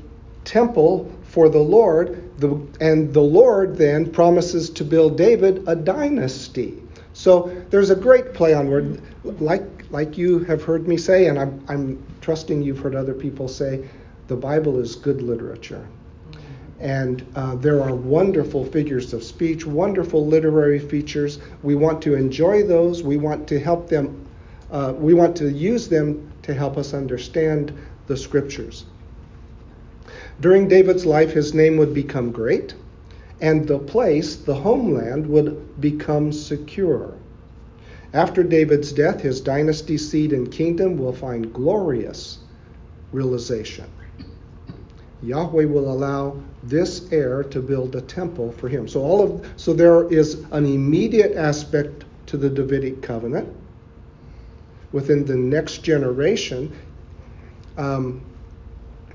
temple 0.45 1.11
for 1.25 1.49
the 1.49 1.59
Lord, 1.59 2.23
the, 2.39 2.61
and 2.81 3.13
the 3.13 3.21
Lord 3.21 3.77
then 3.77 4.11
promises 4.11 4.71
to 4.71 4.85
build 4.85 5.17
David 5.17 5.65
a 5.67 5.75
dynasty. 5.75 6.83
So 7.13 7.51
there's 7.71 7.91
a 7.91 7.97
great 7.97 8.35
play 8.35 8.55
on 8.55 8.69
word, 8.69 9.01
like 9.41 9.63
like 9.91 10.19
you 10.19 10.41
have 10.41 10.63
heard 10.63 10.89
me 10.89 10.97
say, 10.97 11.27
and 11.27 11.39
I'm, 11.39 11.65
I'm 11.69 12.05
trusting 12.21 12.63
you've 12.63 12.79
heard 12.79 12.95
other 12.95 13.15
people 13.15 13.49
say, 13.49 13.89
the 14.29 14.37
Bible 14.37 14.79
is 14.79 14.97
good 14.97 15.23
literature. 15.23 15.87
And 16.81 17.25
uh, 17.37 17.55
there 17.55 17.83
are 17.83 17.95
wonderful 17.95 18.65
figures 18.65 19.15
of 19.15 19.23
speech, 19.23 19.65
wonderful 19.65 20.27
literary 20.27 20.79
features. 20.79 21.39
We 21.63 21.75
want 21.75 22.03
to 22.03 22.15
enjoy 22.15 22.65
those. 22.65 23.03
We 23.03 23.17
want 23.17 23.49
to 23.49 23.61
help 23.61 23.89
them. 23.89 24.27
Uh, 24.71 24.93
we 24.97 25.15
want 25.15 25.37
to 25.37 25.51
use 25.51 25.89
them 25.89 26.26
to 26.47 26.55
help 26.55 26.77
us 26.77 26.95
understand 26.95 27.73
the 28.07 28.17
scriptures. 28.17 28.87
During 30.41 30.69
David's 30.69 31.05
life, 31.05 31.33
his 31.33 31.55
name 31.55 31.77
would 31.77 31.93
become 31.93 32.31
great, 32.31 32.75
and 33.41 33.67
the 33.67 33.79
place, 33.79 34.37
the 34.37 34.55
homeland, 34.55 35.27
would 35.27 35.81
become 35.81 36.33
secure. 36.33 37.15
After 38.13 38.43
David's 38.43 38.93
death, 38.93 39.21
his 39.21 39.41
dynasty, 39.41 39.99
seed, 39.99 40.33
and 40.33 40.51
kingdom 40.51 40.97
will 40.97 41.13
find 41.13 41.53
glorious 41.53 42.39
realization. 43.13 43.87
Yahweh 45.23 45.65
will 45.65 45.91
allow 45.91 46.41
this 46.63 47.11
heir 47.11 47.43
to 47.43 47.61
build 47.61 47.97
a 47.97 48.01
temple 48.03 48.53
for 48.53 48.69
him. 48.69 48.87
So 48.87 49.03
all 49.03 49.23
of 49.23 49.53
so 49.57 49.73
there 49.73 50.11
is 50.13 50.45
an 50.53 50.65
immediate 50.65 51.37
aspect 51.37 52.05
to 52.27 52.37
the 52.37 52.51
Davidic 52.51 53.03
covenant. 53.03 53.49
Within 54.97 55.27
the 55.27 55.37
next 55.37 55.83
generation, 55.85 56.73
um, 57.77 58.23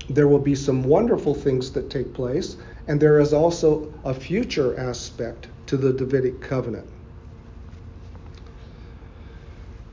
there 0.08 0.28
will 0.28 0.38
be 0.38 0.54
some 0.54 0.84
wonderful 0.84 1.34
things 1.34 1.72
that 1.72 1.90
take 1.90 2.14
place, 2.14 2.56
and 2.86 3.00
there 3.00 3.18
is 3.18 3.32
also 3.32 3.92
a 4.04 4.14
future 4.14 4.78
aspect 4.78 5.48
to 5.66 5.76
the 5.76 5.92
Davidic 5.92 6.40
covenant. 6.40 6.86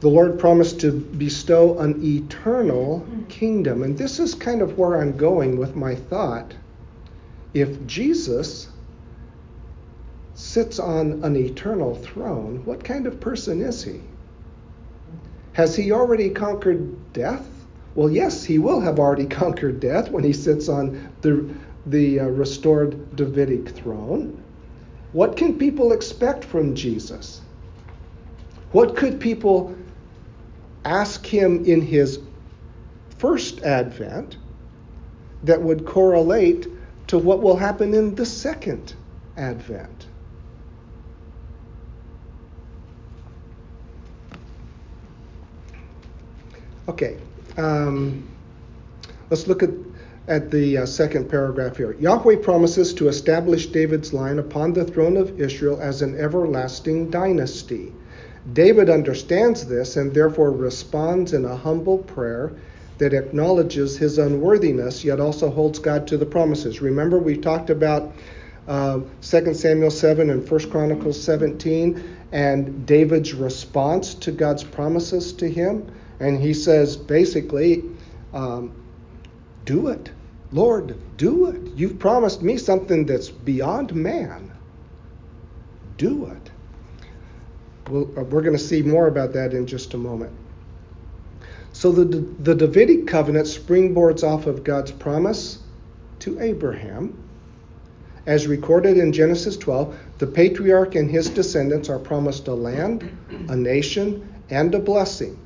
The 0.02 0.10
Lord 0.10 0.38
promised 0.38 0.80
to 0.82 0.92
bestow 0.92 1.80
an 1.80 2.00
eternal 2.04 3.04
kingdom, 3.28 3.82
and 3.82 3.98
this 3.98 4.20
is 4.20 4.36
kind 4.36 4.62
of 4.62 4.78
where 4.78 5.02
I'm 5.02 5.18
going 5.18 5.58
with 5.58 5.76
my 5.76 5.96
thought. 5.96 6.54
If 7.56 7.88
Jesus 7.88 8.70
sits 10.36 10.78
on 10.78 11.24
an 11.24 11.36
eternal 11.36 11.96
throne, 11.96 12.62
what 12.64 12.84
kind 12.84 13.08
of 13.08 13.20
person 13.20 13.60
is 13.60 13.84
he? 13.84 14.02
Has 15.60 15.76
he 15.76 15.92
already 15.92 16.30
conquered 16.30 17.12
death? 17.12 17.46
Well, 17.94 18.10
yes, 18.10 18.46
he 18.46 18.60
will 18.60 18.80
have 18.80 18.98
already 18.98 19.26
conquered 19.42 19.82
death 19.82 20.10
when 20.10 20.24
he 20.24 20.32
sits 20.32 20.70
on 20.70 21.12
the, 21.20 21.54
the 21.86 22.22
uh, 22.22 22.28
restored 22.28 23.14
Davidic 23.18 23.68
throne. 23.68 24.42
What 25.12 25.36
can 25.36 25.58
people 25.58 25.92
expect 25.92 26.46
from 26.46 26.76
Jesus? 26.76 27.42
What 28.72 28.96
could 28.96 29.20
people 29.20 29.76
ask 30.86 31.26
him 31.26 31.66
in 31.66 31.82
his 31.82 32.22
first 33.18 33.62
advent 33.64 34.38
that 35.44 35.62
would 35.62 35.86
correlate 35.86 36.68
to 37.08 37.18
what 37.18 37.42
will 37.42 37.58
happen 37.58 37.94
in 37.94 38.16
the 38.16 38.26
second 38.26 38.94
advent? 39.36 40.08
Okay, 46.90 47.18
um, 47.58 48.28
let's 49.30 49.46
look 49.46 49.62
at, 49.62 49.70
at 50.28 50.50
the 50.50 50.80
uh, 50.80 50.86
second 50.88 51.30
paragraph 51.30 51.78
here. 51.78 51.92
Yahweh 52.00 52.38
promises 52.38 52.96
to 52.96 53.10
establish 53.10 53.68
David's 53.68 54.12
line 54.12 54.40
upon 54.40 54.74
the 54.74 54.84
throne 54.84 55.16
of 55.16 55.40
Israel 55.40 55.80
as 55.80 56.02
an 56.02 56.20
everlasting 56.20 57.12
dynasty. 57.12 57.94
David 58.54 58.90
understands 58.90 59.68
this 59.68 59.98
and 59.98 60.12
therefore 60.12 60.52
responds 60.52 61.34
in 61.34 61.46
a 61.46 61.56
humble 61.56 62.00
prayer 62.00 62.54
that 62.98 63.14
acknowledges 63.14 63.96
his 63.96 64.18
unworthiness, 64.18 65.04
yet 65.04 65.20
also 65.20 65.52
holds 65.52 65.78
God 65.78 66.08
to 66.08 66.18
the 66.18 66.26
promises. 66.26 66.82
Remember, 66.82 67.20
we 67.20 67.38
talked 67.38 67.70
about 67.70 68.14
uh, 68.68 69.02
2 69.22 69.54
Samuel 69.54 69.92
7 69.92 70.32
and 70.32 70.50
1 70.50 70.72
Chronicles 70.72 71.22
17 71.22 72.18
and 72.32 72.88
David's 72.88 73.36
response 73.36 74.16
to 74.16 74.32
God's 74.32 74.64
promises 74.64 75.34
to 75.34 75.48
him. 75.48 75.86
And 76.20 76.40
he 76.40 76.54
says 76.54 76.98
basically, 76.98 77.84
um, 78.34 78.72
do 79.66 79.88
it. 79.88 80.12
Lord, 80.52 80.98
do 81.18 81.48
it. 81.48 81.62
You've 81.76 82.00
promised 82.00 82.42
me 82.42 82.58
something 82.58 83.06
that's 83.06 83.30
beyond 83.30 83.94
man. 83.94 84.52
Do 85.98 86.26
it. 86.26 86.52
We'll, 87.90 88.06
uh, 88.18 88.24
we're 88.24 88.42
going 88.42 88.58
to 88.58 88.64
see 88.64 88.82
more 88.82 89.08
about 89.08 89.34
that 89.34 89.54
in 89.54 89.68
just 89.68 89.94
a 89.94 89.98
moment. 89.98 90.34
So 91.72 91.92
the, 91.92 92.04
the 92.04 92.56
Davidic 92.56 93.08
covenant 93.08 93.46
springboards 93.46 94.24
off 94.24 94.48
of 94.48 94.64
God's 94.64 94.92
promise 94.92 95.60
to 96.20 96.40
Abraham. 96.40 97.18
As 98.26 98.48
recorded 98.48 98.98
in 98.98 99.14
Genesis 99.14 99.56
12, 99.58 99.98
the 100.18 100.28
patriarch 100.28 100.96
and 100.96 101.10
his 101.10 101.30
descendants 101.30 101.90
are 101.90 102.00
promised 102.00 102.48
a 102.48 102.54
land, 102.54 103.10
a 103.48 103.56
nation, 103.56 104.28
and 104.50 104.76
a 104.76 104.80
blessing. 104.80 105.40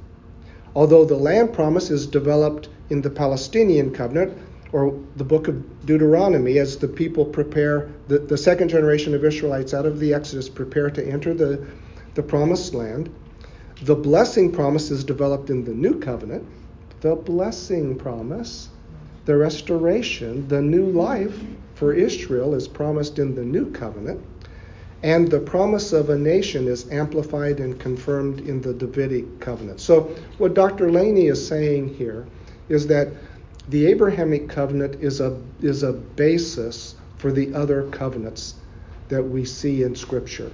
Although 0.75 1.05
the 1.05 1.15
land 1.15 1.53
promise 1.53 1.91
is 1.91 2.07
developed 2.07 2.69
in 2.89 3.01
the 3.01 3.09
Palestinian 3.09 3.91
covenant, 3.91 4.37
or 4.71 4.99
the 5.17 5.23
book 5.23 5.47
of 5.47 5.85
Deuteronomy, 5.85 6.57
as 6.57 6.77
the 6.77 6.87
people 6.87 7.25
prepare, 7.25 7.89
the, 8.07 8.17
the 8.17 8.37
second 8.37 8.69
generation 8.69 9.13
of 9.13 9.23
Israelites 9.23 9.73
out 9.73 9.85
of 9.85 9.99
the 9.99 10.13
Exodus 10.13 10.49
prepare 10.49 10.89
to 10.89 11.07
enter 11.07 11.33
the, 11.33 11.65
the 12.15 12.23
promised 12.23 12.73
land. 12.73 13.13
The 13.83 13.95
blessing 13.95 14.51
promise 14.51 14.89
is 14.89 15.03
developed 15.03 15.51
in 15.51 15.63
the 15.63 15.73
new 15.73 15.99
covenant. 15.99 16.47
The 17.01 17.15
blessing 17.15 17.95
promise, 17.95 18.69
the 19.25 19.37
restoration, 19.37 20.47
the 20.47 20.61
new 20.61 20.85
life 20.87 21.39
for 21.75 21.93
Israel 21.93 22.55
is 22.55 22.67
promised 22.67 23.19
in 23.19 23.35
the 23.35 23.43
new 23.43 23.69
covenant. 23.71 24.21
And 25.03 25.29
the 25.29 25.39
promise 25.39 25.91
of 25.91 26.09
a 26.09 26.17
nation 26.17 26.67
is 26.67 26.89
amplified 26.89 27.59
and 27.59 27.77
confirmed 27.77 28.39
in 28.39 28.61
the 28.61 28.73
Davidic 28.73 29.41
covenant. 29.41 29.81
So, 29.81 30.15
what 30.37 30.53
Dr. 30.53 30.89
Laney 30.89 31.27
is 31.27 31.45
saying 31.45 31.93
here 31.93 32.25
is 32.69 32.87
that 32.87 33.09
the 33.67 33.85
Abrahamic 33.87 34.47
covenant 34.47 35.03
is 35.03 35.19
a, 35.19 35.37
is 35.61 35.83
a 35.83 35.91
basis 35.91 36.95
for 37.17 37.33
the 37.33 37.53
other 37.53 37.89
covenants 37.89 38.55
that 39.09 39.23
we 39.23 39.43
see 39.43 39.83
in 39.83 39.93
Scripture. 39.93 40.51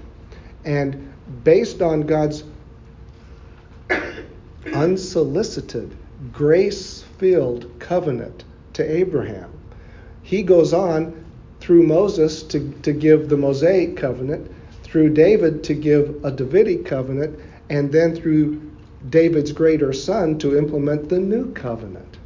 And 0.66 1.14
based 1.44 1.84
on 1.84 2.02
God's 2.02 2.44
unsolicited, 4.74 5.96
grace 6.34 7.04
filled 7.20 7.80
covenant 7.80 8.44
to 8.74 8.84
Abraham, 8.84 9.52
he 10.24 10.42
goes 10.42 10.74
on 10.74 11.26
through 11.60 11.84
Moses 11.84 12.43
to, 12.43 12.72
to 12.82 12.93
give 12.93 13.30
the 13.30 13.38
Mosaic 13.38 13.98
covenant, 13.98 14.52
through 14.84 15.10
David 15.10 15.63
to 15.65 15.74
give 15.74 16.24
a 16.24 16.32
Davidic 16.32 16.86
covenant, 16.86 17.39
and 17.69 17.91
then 17.91 18.15
through 18.15 18.62
David's 19.10 19.52
greater 19.52 19.93
son 19.93 20.38
to 20.39 20.58
implement 20.58 21.10
the 21.10 21.19
new 21.19 21.52
covenant. 21.54 22.17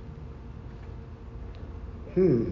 Hmm. 2.14 2.52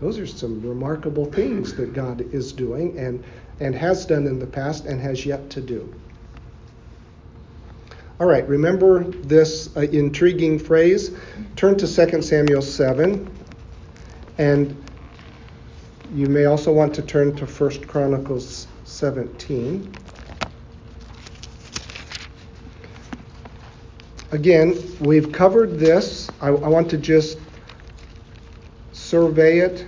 Those 0.00 0.18
are 0.18 0.26
some 0.26 0.60
remarkable 0.66 1.26
things 1.26 1.74
that 1.76 1.92
God 1.94 2.20
is 2.34 2.52
doing 2.52 2.98
and, 2.98 3.24
and 3.60 3.74
has 3.74 4.04
done 4.04 4.26
in 4.26 4.38
the 4.38 4.46
past 4.46 4.84
and 4.84 5.00
has 5.00 5.24
yet 5.24 5.48
to 5.50 5.60
do. 5.60 5.94
All 8.20 8.26
right, 8.26 8.46
remember 8.48 9.04
this 9.04 9.74
uh, 9.76 9.80
intriguing 9.80 10.58
phrase? 10.58 11.10
Turn 11.56 11.76
to 11.78 11.86
2 11.86 12.22
Samuel 12.22 12.62
7 12.62 13.28
and 14.38 14.83
you 16.14 16.28
may 16.28 16.44
also 16.44 16.72
want 16.72 16.94
to 16.94 17.02
turn 17.02 17.34
to 17.34 17.44
1 17.44 17.86
Chronicles 17.88 18.68
17. 18.84 19.92
Again, 24.30 24.80
we've 25.00 25.32
covered 25.32 25.78
this. 25.78 26.30
I, 26.40 26.48
I 26.48 26.68
want 26.68 26.88
to 26.90 26.98
just 26.98 27.38
survey 28.92 29.58
it 29.58 29.86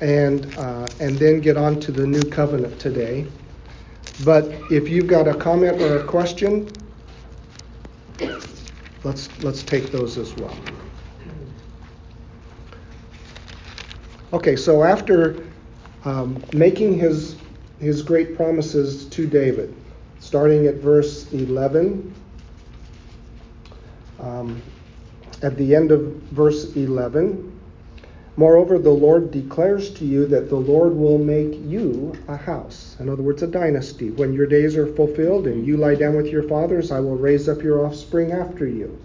and, 0.00 0.56
uh, 0.56 0.86
and 1.00 1.16
then 1.18 1.40
get 1.40 1.56
on 1.56 1.80
to 1.80 1.90
the 1.90 2.06
new 2.06 2.22
covenant 2.22 2.78
today. 2.78 3.26
But 4.24 4.46
if 4.70 4.88
you've 4.88 5.08
got 5.08 5.26
a 5.26 5.34
comment 5.34 5.82
or 5.82 5.98
a 5.98 6.04
question, 6.04 6.68
let's, 9.02 9.28
let's 9.42 9.64
take 9.64 9.90
those 9.90 10.16
as 10.16 10.34
well. 10.36 10.56
Okay, 14.34 14.56
so 14.56 14.82
after 14.82 15.46
um, 16.04 16.42
making 16.52 16.98
his, 16.98 17.36
his 17.78 18.02
great 18.02 18.34
promises 18.34 19.04
to 19.10 19.28
David, 19.28 19.72
starting 20.18 20.66
at 20.66 20.74
verse 20.78 21.32
11. 21.32 22.12
Um, 24.18 24.60
at 25.42 25.56
the 25.56 25.76
end 25.76 25.92
of 25.92 26.00
verse 26.32 26.74
11, 26.74 27.52
Moreover, 28.36 28.76
the 28.80 28.90
Lord 28.90 29.30
declares 29.30 29.90
to 29.92 30.04
you 30.04 30.26
that 30.26 30.48
the 30.48 30.56
Lord 30.56 30.96
will 30.96 31.18
make 31.18 31.54
you 31.62 32.12
a 32.26 32.36
house. 32.36 32.96
In 32.98 33.08
other 33.08 33.22
words, 33.22 33.44
a 33.44 33.46
dynasty. 33.46 34.10
When 34.10 34.32
your 34.32 34.48
days 34.48 34.76
are 34.76 34.92
fulfilled 34.96 35.46
and 35.46 35.64
you 35.64 35.76
lie 35.76 35.94
down 35.94 36.16
with 36.16 36.26
your 36.26 36.42
fathers, 36.42 36.90
I 36.90 36.98
will 36.98 37.16
raise 37.16 37.48
up 37.48 37.62
your 37.62 37.86
offspring 37.86 38.32
after 38.32 38.66
you, 38.66 38.98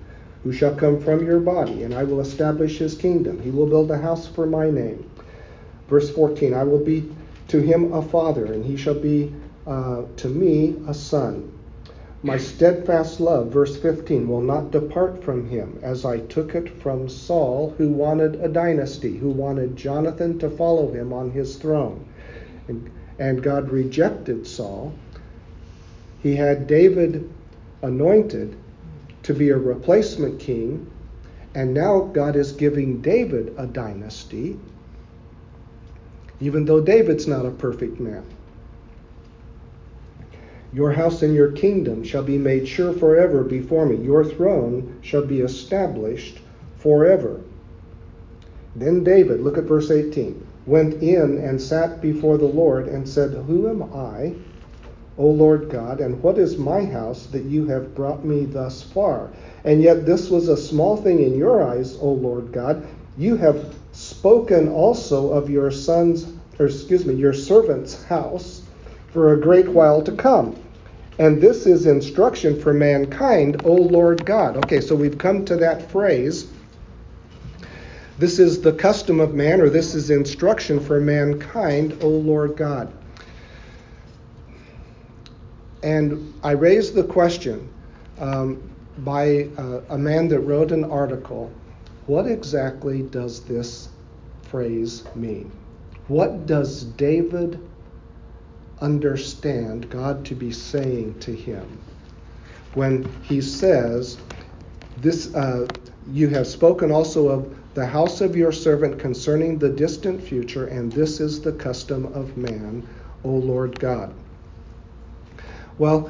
who 0.43 0.51
shall 0.51 0.73
come 0.73 0.99
from 0.99 1.23
your 1.23 1.39
body, 1.39 1.83
and 1.83 1.93
I 1.93 2.03
will 2.03 2.19
establish 2.19 2.79
his 2.79 2.95
kingdom. 2.95 3.39
He 3.39 3.51
will 3.51 3.67
build 3.67 3.91
a 3.91 3.97
house 3.99 4.25
for 4.25 4.47
my 4.47 4.71
name. 4.71 5.07
Verse 5.89 6.09
14 6.09 6.53
I 6.53 6.63
will 6.63 6.83
be 6.83 7.11
to 7.47 7.59
him 7.59 7.93
a 7.93 8.01
father, 8.01 8.45
and 8.45 8.63
he 8.63 8.77
shall 8.77 8.99
be 8.99 9.33
uh, 9.65 10.03
to 10.17 10.29
me 10.29 10.75
a 10.87 10.93
son. 10.93 11.51
My 12.21 12.37
steadfast 12.37 13.21
love, 13.21 13.47
verse 13.47 13.77
15, 13.77 14.27
will 14.27 14.41
not 14.41 14.71
depart 14.71 15.23
from 15.23 15.47
him, 15.47 15.79
as 15.81 16.03
I 16.03 16.19
took 16.19 16.53
it 16.53 16.69
from 16.69 17.07
Saul, 17.07 17.73
who 17.77 17.89
wanted 17.89 18.35
a 18.35 18.49
dynasty, 18.49 19.17
who 19.17 19.29
wanted 19.29 19.77
Jonathan 19.77 20.37
to 20.39 20.49
follow 20.49 20.91
him 20.91 21.13
on 21.13 21.31
his 21.31 21.55
throne. 21.55 22.05
And, 22.67 22.91
and 23.19 23.41
God 23.41 23.71
rejected 23.71 24.45
Saul. 24.45 24.93
He 26.21 26.35
had 26.35 26.67
David 26.67 27.29
anointed 27.81 28.57
to 29.23 29.33
be 29.33 29.49
a 29.49 29.57
replacement 29.57 30.39
king, 30.39 30.87
and 31.55 31.73
now 31.73 32.01
God 32.01 32.35
is 32.35 32.51
giving 32.51 33.01
David 33.01 33.55
a 33.57 33.65
dynasty, 33.65 34.59
even 36.39 36.65
though 36.65 36.81
David's 36.81 37.27
not 37.27 37.45
a 37.45 37.51
perfect 37.51 37.99
man. 37.99 38.23
Your 40.71 40.91
house 40.91 41.23
and 41.23 41.33
your 41.33 41.51
kingdom 41.51 42.03
shall 42.03 42.23
be 42.23 42.37
made 42.37 42.67
sure 42.67 42.93
forever 42.93 43.43
before 43.43 43.85
me. 43.85 43.95
Your 43.97 44.23
throne 44.23 44.99
shall 45.01 45.25
be 45.25 45.41
established 45.41 46.39
forever. 46.77 47.41
Then 48.75 49.03
David, 49.03 49.41
look 49.41 49.57
at 49.57 49.63
verse 49.63 49.89
18, 49.89 50.45
went 50.67 51.01
in 51.01 51.39
and 51.39 51.59
sat 51.59 52.01
before 52.01 52.37
the 52.37 52.45
Lord 52.45 52.87
and 52.87 53.09
said, 53.09 53.31
Who 53.31 53.67
am 53.67 53.83
I, 53.93 54.35
O 55.17 55.27
Lord 55.27 55.69
God, 55.69 55.99
and 55.99 56.21
what 56.21 56.37
is 56.37 56.57
my 56.57 56.85
house 56.85 57.25
that 57.27 57.43
you 57.43 57.65
have 57.65 57.95
brought 57.95 58.23
me 58.23 58.45
thus 58.45 58.83
far? 58.83 59.31
And 59.65 59.81
yet 59.81 60.05
this 60.05 60.29
was 60.29 60.47
a 60.47 60.55
small 60.55 60.95
thing 60.95 61.21
in 61.21 61.35
your 61.35 61.63
eyes, 61.63 61.97
O 61.99 62.11
Lord 62.11 62.53
God. 62.53 62.87
You 63.17 63.35
have 63.37 63.75
spoken 63.91 64.69
also 64.69 65.31
of 65.31 65.49
your 65.49 65.71
son's, 65.71 66.27
or 66.59 66.67
excuse 66.67 67.05
me, 67.05 67.13
your 67.13 67.33
servant's 67.33 68.03
house 68.03 68.61
for 69.11 69.33
a 69.33 69.39
great 69.39 69.67
while 69.67 70.01
to 70.01 70.11
come. 70.11 70.55
And 71.17 71.41
this 71.41 71.65
is 71.65 71.85
instruction 71.85 72.59
for 72.59 72.73
mankind, 72.73 73.61
O 73.65 73.73
Lord 73.73 74.25
God. 74.25 74.55
Okay, 74.57 74.79
so 74.79 74.95
we've 74.95 75.17
come 75.17 75.43
to 75.45 75.57
that 75.57 75.91
phrase. 75.91 76.47
This 78.17 78.39
is 78.39 78.61
the 78.61 78.73
custom 78.73 79.19
of 79.19 79.33
man, 79.33 79.61
or 79.61 79.69
this 79.69 79.95
is 79.95 80.09
instruction 80.09 80.79
for 80.79 80.99
mankind, 80.99 81.97
O 82.01 82.07
Lord 82.07 82.55
God. 82.55 82.91
And 85.83 86.33
I 86.43 86.51
raised 86.51 86.93
the 86.93 87.03
question 87.03 87.69
um, 88.19 88.61
by 88.99 89.49
uh, 89.57 89.81
a 89.89 89.97
man 89.97 90.27
that 90.29 90.39
wrote 90.41 90.71
an 90.71 90.83
article 90.83 91.51
what 92.09 92.25
exactly 92.25 93.03
does 93.03 93.41
this 93.41 93.87
phrase 94.41 95.03
mean? 95.13 95.51
What 96.07 96.47
does 96.47 96.83
David 96.83 97.59
understand 98.81 99.91
God 99.91 100.25
to 100.25 100.33
be 100.33 100.51
saying 100.51 101.19
to 101.19 101.31
him 101.31 101.67
when 102.73 103.03
he 103.21 103.41
says, 103.41 104.17
"This 104.97 105.35
uh, 105.35 105.67
you 106.11 106.29
have 106.29 106.47
spoken 106.47 106.91
also 106.91 107.27
of 107.27 107.55
the 107.75 107.85
house 107.85 108.21
of 108.21 108.35
your 108.35 108.51
servant 108.51 108.97
concerning 108.97 109.59
the 109.59 109.69
distant 109.69 110.19
future, 110.19 110.65
and 110.65 110.91
this 110.91 111.19
is 111.19 111.41
the 111.41 111.51
custom 111.51 112.07
of 112.15 112.35
man, 112.35 112.87
O 113.23 113.29
Lord 113.29 113.79
God." 113.79 114.11
Well, 115.77 116.09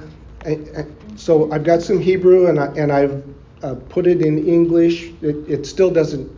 so 1.18 1.52
I've 1.52 1.66
got 1.66 1.82
some 1.82 2.00
Hebrew, 2.00 2.48
and 2.48 2.58
I, 2.58 2.68
and 2.68 2.90
I've 2.90 3.22
uh, 3.64 3.76
put 3.90 4.08
it 4.08 4.22
in 4.22 4.48
English. 4.48 5.12
It, 5.22 5.38
it 5.50 5.66
still 5.66 5.92
doesn't 5.92 6.30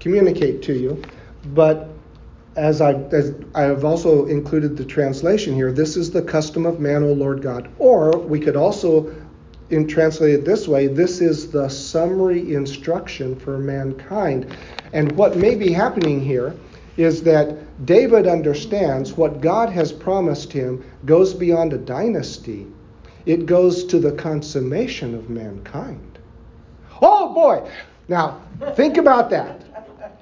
communicate 0.00 0.62
to 0.62 0.72
you, 0.72 1.02
but 1.54 1.88
as 2.56 2.80
I 2.80 2.92
as 3.12 3.34
I 3.54 3.62
have 3.62 3.84
also 3.84 4.26
included 4.26 4.76
the 4.76 4.84
translation 4.84 5.54
here, 5.54 5.72
this 5.72 5.96
is 5.96 6.10
the 6.10 6.22
custom 6.22 6.66
of 6.66 6.80
man, 6.80 7.02
O 7.02 7.12
Lord 7.12 7.42
God. 7.42 7.70
Or 7.78 8.18
we 8.18 8.40
could 8.40 8.56
also 8.56 9.14
in 9.70 9.86
translate 9.86 10.34
it 10.34 10.44
this 10.44 10.66
way, 10.66 10.86
this 10.86 11.20
is 11.20 11.50
the 11.50 11.68
summary 11.68 12.54
instruction 12.54 13.36
for 13.36 13.58
mankind. 13.58 14.46
And 14.92 15.14
what 15.16 15.36
may 15.36 15.54
be 15.54 15.72
happening 15.72 16.20
here 16.20 16.54
is 16.96 17.22
that 17.24 17.86
David 17.86 18.26
understands 18.26 19.12
what 19.12 19.40
God 19.40 19.70
has 19.70 19.92
promised 19.92 20.52
him 20.52 20.84
goes 21.04 21.34
beyond 21.34 21.72
a 21.72 21.78
dynasty. 21.78 22.66
It 23.26 23.46
goes 23.46 23.84
to 23.84 23.98
the 23.98 24.12
consummation 24.12 25.14
of 25.14 25.28
mankind. 25.28 26.00
Oh 27.00 27.32
boy! 27.34 27.70
Now, 28.08 28.40
think 28.74 28.96
about 28.96 29.30
that. 29.30 29.62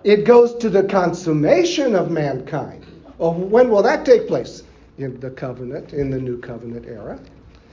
It 0.05 0.25
goes 0.25 0.55
to 0.57 0.71
the 0.71 0.85
consummation 0.85 1.95
of 1.95 2.11
mankind. 2.11 2.85
Oh, 3.19 3.33
when 3.33 3.71
will 3.71 3.83
that 3.83 4.05
take 4.05 4.29
place? 4.29 4.63
In 4.99 5.21
the 5.21 5.31
covenant, 5.31 5.93
in 5.93 6.11
the 6.11 6.19
new 6.19 6.39
covenant 6.39 6.87
era, 6.87 7.19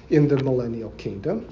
in 0.10 0.28
the 0.28 0.38
millennial 0.44 0.92
kingdom, 0.92 1.48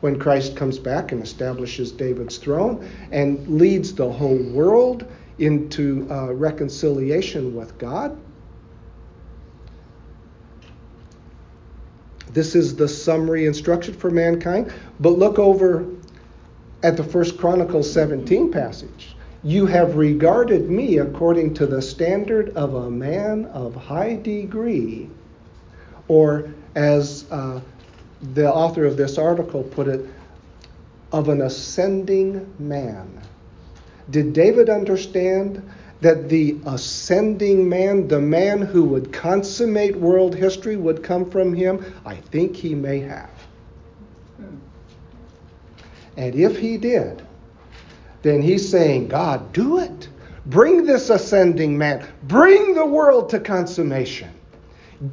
when 0.00 0.18
Christ 0.18 0.56
comes 0.56 0.78
back 0.78 1.12
and 1.12 1.22
establishes 1.22 1.92
David's 1.92 2.38
throne 2.38 2.88
and 3.12 3.46
leads 3.46 3.94
the 3.94 4.10
whole 4.10 4.42
world 4.52 5.06
into 5.38 6.06
uh, 6.10 6.32
reconciliation 6.32 7.54
with 7.54 7.78
God. 7.78 8.18
This 12.32 12.54
is 12.54 12.74
the 12.74 12.88
summary 12.88 13.46
instruction 13.46 13.94
for 13.94 14.10
mankind. 14.10 14.72
But 15.00 15.10
look 15.10 15.38
over 15.38 15.86
at 16.82 16.96
the 16.96 17.04
First 17.04 17.38
Chronicles 17.38 17.90
17 17.92 18.50
passage. 18.50 19.16
You 19.44 19.66
have 19.66 19.96
regarded 19.96 20.70
me 20.70 20.98
according 20.98 21.54
to 21.54 21.66
the 21.66 21.82
standard 21.82 22.50
of 22.50 22.74
a 22.74 22.90
man 22.90 23.46
of 23.46 23.74
high 23.74 24.16
degree, 24.16 25.08
or 26.08 26.52
as 26.74 27.24
uh, 27.30 27.60
the 28.34 28.52
author 28.52 28.84
of 28.84 28.96
this 28.96 29.18
article 29.18 29.64
put 29.64 29.88
it, 29.88 30.06
of 31.10 31.28
an 31.28 31.42
ascending 31.42 32.52
man. 32.58 33.20
Did 34.10 34.32
David 34.32 34.70
understand 34.70 35.68
that 36.00 36.28
the 36.28 36.56
ascending 36.66 37.68
man, 37.68 38.08
the 38.08 38.20
man 38.20 38.60
who 38.60 38.84
would 38.84 39.12
consummate 39.12 39.96
world 39.96 40.34
history, 40.34 40.76
would 40.76 41.02
come 41.02 41.30
from 41.30 41.54
him? 41.54 41.84
I 42.04 42.16
think 42.16 42.56
he 42.56 42.74
may 42.74 43.00
have. 43.00 43.30
And 46.16 46.34
if 46.34 46.58
he 46.58 46.76
did, 46.76 47.26
then 48.22 48.42
he's 48.42 48.68
saying, 48.68 49.08
God, 49.08 49.52
do 49.52 49.78
it. 49.78 50.08
Bring 50.46 50.84
this 50.84 51.10
ascending 51.10 51.76
man. 51.76 52.06
Bring 52.24 52.74
the 52.74 52.86
world 52.86 53.30
to 53.30 53.40
consummation. 53.40 54.30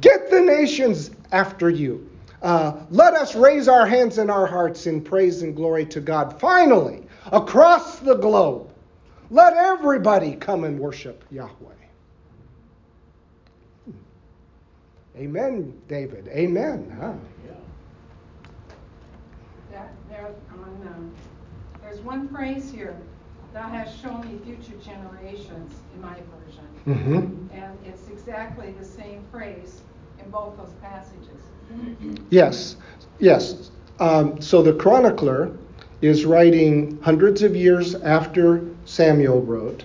Get 0.00 0.30
the 0.30 0.40
nations 0.40 1.10
after 1.32 1.70
you. 1.70 2.08
Uh, 2.42 2.72
let 2.90 3.14
us 3.14 3.34
raise 3.34 3.68
our 3.68 3.86
hands 3.86 4.18
and 4.18 4.30
our 4.30 4.46
hearts 4.46 4.86
in 4.86 5.02
praise 5.02 5.42
and 5.42 5.54
glory 5.54 5.84
to 5.86 6.00
God. 6.00 6.38
Finally, 6.40 7.02
across 7.32 7.98
the 7.98 8.14
globe, 8.14 8.70
let 9.30 9.52
everybody 9.54 10.34
come 10.34 10.64
and 10.64 10.78
worship 10.78 11.24
Yahweh. 11.30 11.74
Hmm. 13.84 13.92
Amen, 15.16 15.80
David. 15.86 16.28
Amen. 16.28 16.96
Huh? 16.98 17.12
That, 19.72 19.92
there, 20.08 20.30
on, 20.52 20.88
um, 20.88 21.12
there's 21.82 22.00
one 22.00 22.28
phrase 22.28 22.70
here, 22.70 22.96
thou 23.52 23.68
hast 23.68 24.00
shown 24.00 24.20
me 24.20 24.38
future 24.44 24.76
generations 24.82 25.74
in 25.94 26.00
my 26.00 26.14
version. 26.14 26.64
Mm-hmm. 26.86 27.54
And 27.54 27.78
it's 27.84 28.08
exactly 28.08 28.74
the 28.78 28.84
same 28.84 29.24
phrase 29.30 29.80
in 30.22 30.30
both 30.30 30.56
those 30.56 30.72
passages. 30.82 31.40
Yes, 32.30 32.76
yes. 33.18 33.70
Um, 34.00 34.40
so 34.40 34.62
the 34.62 34.72
chronicler 34.72 35.52
is 36.00 36.24
writing 36.24 36.98
hundreds 37.02 37.42
of 37.42 37.54
years 37.54 37.94
after 37.94 38.64
Samuel 38.86 39.42
wrote, 39.42 39.84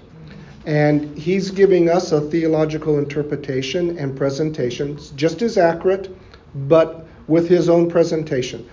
and 0.65 1.15
he's 1.17 1.51
giving 1.51 1.89
us 1.89 2.11
a 2.11 2.21
theological 2.21 2.97
interpretation 2.97 3.97
and 3.99 4.17
presentation, 4.17 4.97
just 5.15 5.41
as 5.41 5.57
accurate, 5.57 6.15
but 6.67 7.05
with 7.27 7.47
his 7.49 7.69
own 7.69 7.89
presentation. 7.89 8.67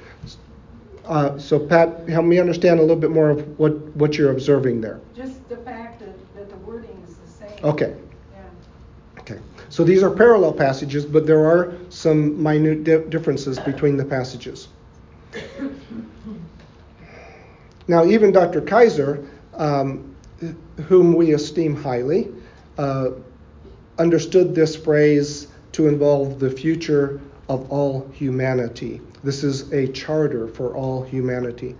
Uh, 1.06 1.36
so, 1.38 1.58
Pat, 1.58 2.08
help 2.08 2.24
me 2.24 2.38
understand 2.38 2.78
a 2.78 2.82
little 2.82 2.96
bit 2.96 3.10
more 3.10 3.30
of 3.30 3.58
what, 3.58 3.72
what 3.96 4.16
you're 4.16 4.30
observing 4.30 4.80
there. 4.80 5.00
Just 5.16 5.48
the 5.48 5.56
fact 5.58 6.00
that, 6.00 6.34
that 6.34 6.48
the 6.48 6.56
wording 6.58 7.02
is 7.08 7.16
the 7.16 7.46
same. 7.46 7.64
Okay. 7.64 7.96
Yeah. 8.32 9.20
Okay. 9.20 9.38
So 9.68 9.82
these 9.82 10.02
are 10.02 10.10
parallel 10.10 10.52
passages, 10.52 11.04
but 11.04 11.26
there 11.26 11.44
are 11.44 11.74
some 11.88 12.40
minute 12.40 12.84
di- 12.84 13.04
differences 13.08 13.58
between 13.58 13.96
the 13.96 14.04
passages. 14.04 14.68
Now, 17.88 18.04
even 18.04 18.30
Dr. 18.32 18.60
Kaiser, 18.60 19.26
um, 19.54 20.14
whom 20.86 21.14
we 21.14 21.34
esteem 21.34 21.74
highly, 21.74 22.28
uh, 22.78 23.10
understood 23.98 24.54
this 24.54 24.76
phrase 24.76 25.48
to 25.72 25.88
involve 25.88 26.38
the 26.38 26.50
future 26.50 27.20
of 27.48 27.70
all 27.70 28.08
humanity. 28.12 29.00
This 29.22 29.44
is 29.44 29.72
a 29.72 29.86
charter 29.88 30.48
for 30.48 30.74
all 30.74 31.02
humanity. 31.02 31.76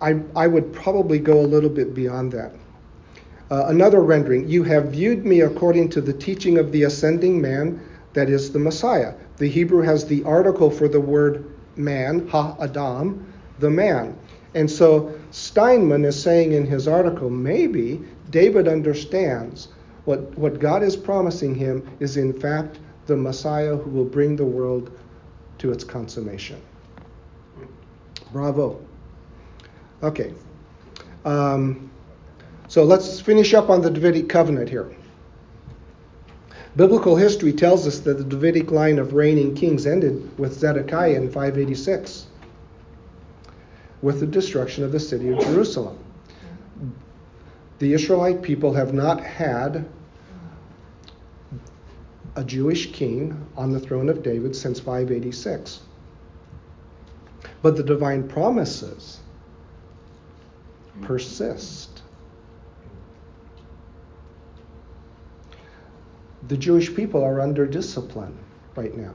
I, 0.00 0.20
I 0.36 0.46
would 0.46 0.72
probably 0.72 1.18
go 1.18 1.40
a 1.40 1.42
little 1.46 1.70
bit 1.70 1.94
beyond 1.94 2.32
that. 2.32 2.52
Uh, 3.50 3.64
another 3.68 4.02
rendering, 4.02 4.48
you 4.48 4.62
have 4.62 4.92
viewed 4.92 5.24
me 5.24 5.40
according 5.40 5.88
to 5.90 6.00
the 6.00 6.12
teaching 6.12 6.58
of 6.58 6.70
the 6.70 6.84
ascending 6.84 7.40
man, 7.40 7.80
that 8.12 8.28
is 8.28 8.52
the 8.52 8.58
Messiah. 8.58 9.14
The 9.38 9.48
Hebrew 9.48 9.82
has 9.82 10.04
the 10.04 10.22
article 10.24 10.70
for 10.70 10.88
the 10.88 11.00
word 11.00 11.50
man, 11.76 12.28
ha 12.28 12.56
Adam, 12.60 13.32
the 13.58 13.70
man. 13.70 14.16
And 14.54 14.70
so 14.70 15.12
Steinman 15.30 16.04
is 16.04 16.20
saying 16.20 16.52
in 16.52 16.66
his 16.66 16.88
article, 16.88 17.30
maybe 17.30 18.02
David 18.30 18.68
understands 18.68 19.68
what, 20.04 20.36
what 20.38 20.58
God 20.58 20.82
is 20.82 20.96
promising 20.96 21.54
him 21.54 21.88
is 22.00 22.16
in 22.16 22.32
fact 22.32 22.78
the 23.06 23.16
Messiah 23.16 23.76
who 23.76 23.90
will 23.90 24.04
bring 24.04 24.36
the 24.36 24.44
world 24.44 24.90
to 25.58 25.72
its 25.72 25.84
consummation. 25.84 26.60
Bravo. 28.32 28.80
Okay. 30.02 30.32
Um, 31.24 31.90
so 32.68 32.84
let's 32.84 33.20
finish 33.20 33.54
up 33.54 33.70
on 33.70 33.82
the 33.82 33.90
Davidic 33.90 34.28
covenant 34.28 34.68
here. 34.68 34.94
Biblical 36.76 37.16
history 37.16 37.52
tells 37.52 37.86
us 37.86 37.98
that 38.00 38.18
the 38.18 38.24
Davidic 38.24 38.70
line 38.70 38.98
of 38.98 39.14
reigning 39.14 39.54
kings 39.54 39.86
ended 39.86 40.38
with 40.38 40.52
Zedekiah 40.52 41.14
in 41.14 41.28
586 41.28 42.26
with 44.00 44.20
the 44.20 44.26
destruction 44.26 44.84
of 44.84 44.92
the 44.92 45.00
city 45.00 45.30
of 45.30 45.40
Jerusalem. 45.40 45.98
The 47.80 47.92
Israelite 47.92 48.42
people 48.42 48.74
have 48.74 48.94
not 48.94 49.20
had 49.20 49.88
a 52.38 52.44
Jewish 52.44 52.92
king 52.92 53.36
on 53.56 53.72
the 53.72 53.80
throne 53.80 54.08
of 54.08 54.22
David 54.22 54.54
since 54.54 54.78
586. 54.78 55.80
But 57.62 57.76
the 57.76 57.82
divine 57.82 58.28
promises 58.28 59.18
persist. 61.02 62.02
The 66.46 66.56
Jewish 66.56 66.94
people 66.94 67.24
are 67.24 67.40
under 67.40 67.66
discipline 67.66 68.38
right 68.76 68.96
now, 68.96 69.14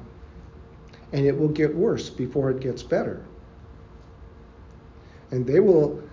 and 1.13 1.25
it 1.25 1.39
will 1.39 1.47
get 1.47 1.73
worse 1.73 2.09
before 2.09 2.51
it 2.51 2.59
gets 2.59 2.83
better. 2.83 3.23
And 5.31 5.47
they 5.47 5.62
will 5.62 6.03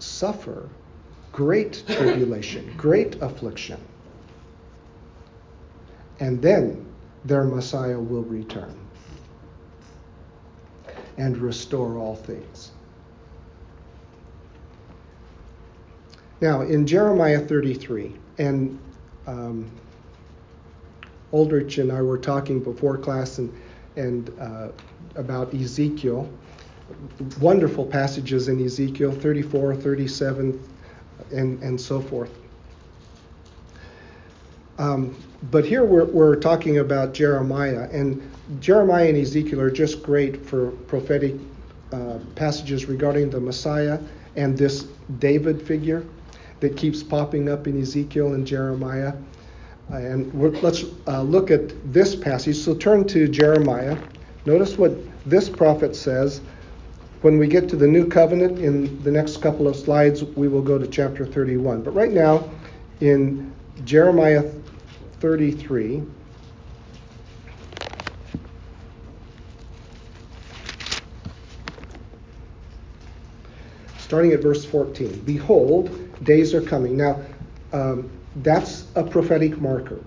suffer 0.00 0.68
great 1.32 1.82
tribulation, 1.86 2.74
great 2.76 3.16
affliction. 3.22 3.80
And 6.20 6.40
then 6.40 6.86
their 7.24 7.44
Messiah 7.44 7.98
will 7.98 8.22
return 8.22 8.78
and 11.18 11.36
restore 11.38 11.98
all 11.98 12.14
things. 12.14 12.72
Now, 16.40 16.62
in 16.62 16.86
Jeremiah 16.86 17.40
33, 17.40 18.14
and 18.38 18.78
um, 19.26 19.70
Aldrich 21.32 21.78
and 21.78 21.90
I 21.90 22.02
were 22.02 22.18
talking 22.18 22.60
before 22.60 22.98
class 22.98 23.38
and, 23.38 23.52
and 23.96 24.30
uh, 24.38 24.68
about 25.16 25.54
Ezekiel. 25.54 26.28
Wonderful 27.40 27.86
passages 27.86 28.48
in 28.48 28.64
Ezekiel 28.64 29.12
34, 29.12 29.76
37, 29.76 30.62
and, 31.32 31.62
and 31.62 31.80
so 31.80 32.00
forth. 32.00 32.30
Um, 34.78 35.16
but 35.44 35.64
here 35.64 35.84
we're, 35.84 36.06
we're 36.06 36.36
talking 36.36 36.78
about 36.78 37.14
Jeremiah, 37.14 37.88
and 37.92 38.30
Jeremiah 38.60 39.08
and 39.08 39.18
Ezekiel 39.18 39.60
are 39.60 39.70
just 39.70 40.02
great 40.02 40.44
for 40.44 40.70
prophetic 40.70 41.34
uh, 41.92 42.18
passages 42.34 42.86
regarding 42.86 43.30
the 43.30 43.40
Messiah 43.40 44.00
and 44.36 44.56
this 44.56 44.84
David 45.18 45.62
figure 45.62 46.04
that 46.60 46.76
keeps 46.76 47.02
popping 47.02 47.48
up 47.48 47.66
in 47.66 47.80
Ezekiel 47.80 48.34
and 48.34 48.46
Jeremiah. 48.46 49.14
And 49.88 50.32
let's 50.62 50.84
uh, 51.06 51.22
look 51.22 51.50
at 51.50 51.92
this 51.92 52.16
passage. 52.16 52.56
So 52.56 52.74
turn 52.74 53.06
to 53.08 53.28
Jeremiah. 53.28 53.96
Notice 54.46 54.76
what 54.76 54.92
this 55.28 55.48
prophet 55.48 55.94
says. 55.94 56.40
When 57.22 57.38
we 57.38 57.46
get 57.46 57.68
to 57.70 57.76
the 57.76 57.86
new 57.86 58.06
covenant 58.06 58.58
in 58.58 59.02
the 59.02 59.10
next 59.10 59.38
couple 59.38 59.68
of 59.68 59.76
slides, 59.76 60.24
we 60.24 60.48
will 60.48 60.62
go 60.62 60.78
to 60.78 60.86
chapter 60.86 61.24
31. 61.24 61.82
But 61.82 61.92
right 61.92 62.12
now, 62.12 62.48
in 63.00 63.54
Jeremiah 63.84 64.50
33, 65.20 66.02
starting 73.98 74.32
at 74.32 74.40
verse 74.40 74.64
14 74.64 75.20
Behold, 75.24 75.90
days 76.24 76.54
are 76.54 76.60
coming. 76.60 76.96
Now, 76.96 77.20
um, 77.72 78.10
that's 78.36 78.86
a 78.94 79.02
prophetic 79.02 79.60
marker. 79.60 80.00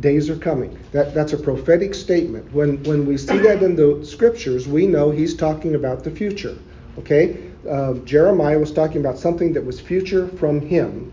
Days 0.00 0.30
are 0.30 0.38
coming. 0.38 0.78
That, 0.92 1.12
that's 1.12 1.32
a 1.32 1.36
prophetic 1.36 1.94
statement. 1.94 2.50
When, 2.52 2.82
when 2.84 3.04
we 3.04 3.18
see 3.18 3.38
that 3.38 3.62
in 3.62 3.76
the 3.76 4.04
scriptures, 4.06 4.66
we 4.66 4.86
know 4.86 5.10
he's 5.10 5.36
talking 5.36 5.74
about 5.74 6.02
the 6.02 6.10
future. 6.10 6.56
Okay? 6.98 7.50
Uh, 7.68 7.94
Jeremiah 8.04 8.58
was 8.58 8.72
talking 8.72 8.98
about 8.98 9.18
something 9.18 9.52
that 9.52 9.64
was 9.64 9.80
future 9.80 10.28
from 10.28 10.60
him. 10.60 11.12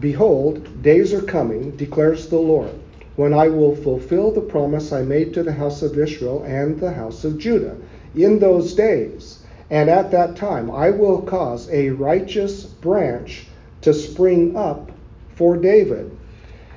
Behold, 0.00 0.82
days 0.82 1.14
are 1.14 1.22
coming, 1.22 1.70
declares 1.70 2.26
the 2.26 2.38
Lord, 2.38 2.70
when 3.14 3.32
I 3.32 3.46
will 3.46 3.76
fulfill 3.76 4.32
the 4.32 4.40
promise 4.40 4.92
I 4.92 5.02
made 5.02 5.32
to 5.34 5.44
the 5.44 5.52
house 5.52 5.82
of 5.82 5.96
Israel 5.96 6.42
and 6.42 6.80
the 6.80 6.90
house 6.90 7.24
of 7.24 7.38
Judah. 7.38 7.76
In 8.16 8.40
those 8.40 8.74
days, 8.74 9.38
and 9.70 9.88
at 9.88 10.10
that 10.10 10.34
time, 10.34 10.68
I 10.68 10.90
will 10.90 11.22
cause 11.22 11.70
a 11.70 11.90
righteous 11.90 12.64
branch 12.64 13.46
to 13.82 13.94
spring 13.94 14.56
up 14.56 14.90
for 15.36 15.56
David, 15.56 16.10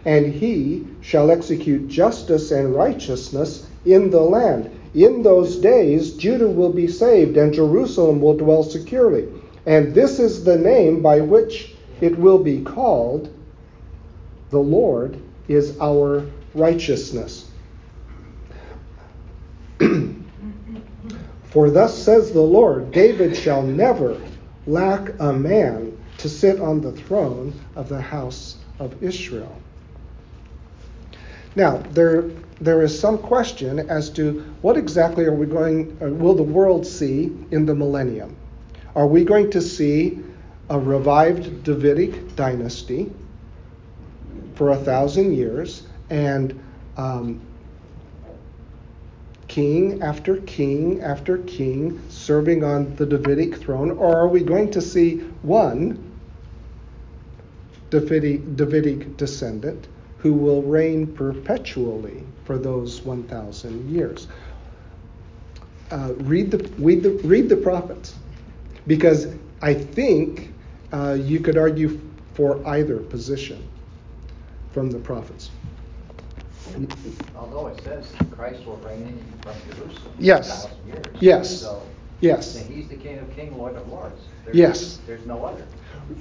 and 0.05 0.27
he 0.27 0.85
shall 1.01 1.31
execute 1.31 1.87
justice 1.87 2.51
and 2.51 2.75
righteousness 2.75 3.65
in 3.83 4.11
the 4.11 4.21
land. 4.21 4.69
In 4.93 5.23
those 5.23 5.57
days, 5.57 6.13
Judah 6.13 6.49
will 6.49 6.71
be 6.71 6.87
saved, 6.87 7.35
and 7.35 7.51
Jerusalem 7.51 8.21
will 8.21 8.37
dwell 8.37 8.61
securely. 8.61 9.27
And 9.65 9.95
this 9.95 10.19
is 10.19 10.43
the 10.43 10.57
name 10.57 11.01
by 11.01 11.19
which 11.21 11.73
it 12.01 12.17
will 12.17 12.39
be 12.39 12.61
called 12.61 13.33
The 14.49 14.59
Lord 14.59 15.21
is 15.47 15.77
our 15.79 16.25
righteousness. 16.53 17.49
For 21.45 21.69
thus 21.69 21.97
says 21.97 22.31
the 22.31 22.41
Lord 22.41 22.91
David 22.91 23.35
shall 23.35 23.61
never 23.61 24.21
lack 24.65 25.11
a 25.19 25.33
man 25.33 25.97
to 26.17 26.29
sit 26.29 26.59
on 26.59 26.81
the 26.81 26.91
throne 26.91 27.53
of 27.75 27.89
the 27.89 28.01
house 28.01 28.57
of 28.79 29.01
Israel. 29.01 29.55
Now, 31.55 31.77
there, 31.91 32.29
there 32.61 32.83
is 32.83 32.97
some 32.97 33.17
question 33.17 33.79
as 33.89 34.09
to 34.11 34.41
what 34.61 34.77
exactly 34.77 35.25
are 35.25 35.33
we 35.33 35.47
going, 35.47 35.97
uh, 36.01 36.07
will 36.07 36.35
the 36.35 36.43
world 36.43 36.85
see 36.85 37.35
in 37.51 37.65
the 37.65 37.73
millennium? 37.73 38.35
Are 38.95 39.07
we 39.07 39.23
going 39.23 39.49
to 39.51 39.61
see 39.61 40.19
a 40.69 40.79
revived 40.79 41.63
Davidic 41.63 42.35
dynasty 42.35 43.11
for 44.55 44.71
a 44.71 44.77
thousand 44.77 45.33
years 45.33 45.83
and 46.09 46.59
um, 46.97 47.39
king 49.47 50.01
after 50.01 50.37
king 50.41 51.01
after 51.01 51.37
king 51.39 52.01
serving 52.09 52.63
on 52.63 52.95
the 52.95 53.05
Davidic 53.05 53.55
throne, 53.55 53.91
or 53.91 54.15
are 54.15 54.27
we 54.27 54.41
going 54.41 54.69
to 54.71 54.81
see 54.81 55.17
one 55.41 56.03
Davidic, 57.89 58.55
Davidic 58.55 59.15
descendant 59.15 59.87
who 60.17 60.33
will 60.33 60.63
reign 60.63 61.07
perpetually 61.07 62.23
for 62.43 62.57
those 62.57 63.01
1,000 63.03 63.89
years? 63.89 64.27
Uh, 65.91 66.13
read, 66.17 66.51
the, 66.51 66.57
read, 66.77 67.01
the, 67.01 67.11
read 67.25 67.47
the 67.47 67.55
prophets, 67.55 68.15
because 68.85 69.27
I 69.61 69.73
think 69.73 70.53
uh, 70.91 71.13
you 71.13 71.39
could 71.39 71.57
argue 71.57 71.99
for 72.33 72.65
either 72.67 72.97
position 72.97 73.67
from 74.71 74.91
the 74.91 74.99
prophets. 74.99 75.49
Although 77.35 77.67
it 77.67 77.81
says 77.83 78.11
Christ 78.31 78.65
will 78.65 78.77
reign 78.77 79.01
in 79.03 79.39
from 79.41 79.55
Jerusalem 79.75 80.13
yes. 80.19 80.67
years. 80.85 81.05
Yes. 81.19 81.61
So 81.61 81.81
Yes. 82.19 82.57
He's 82.67 82.87
the 82.87 82.95
King 82.95 83.19
of 83.19 83.35
Kings, 83.35 83.55
Lord 83.55 83.75
of 83.75 83.87
Lords. 83.89 84.19
There's, 84.43 84.57
Yes. 84.57 84.99
There's 85.05 85.25
no 85.25 85.45
other. 85.45 85.63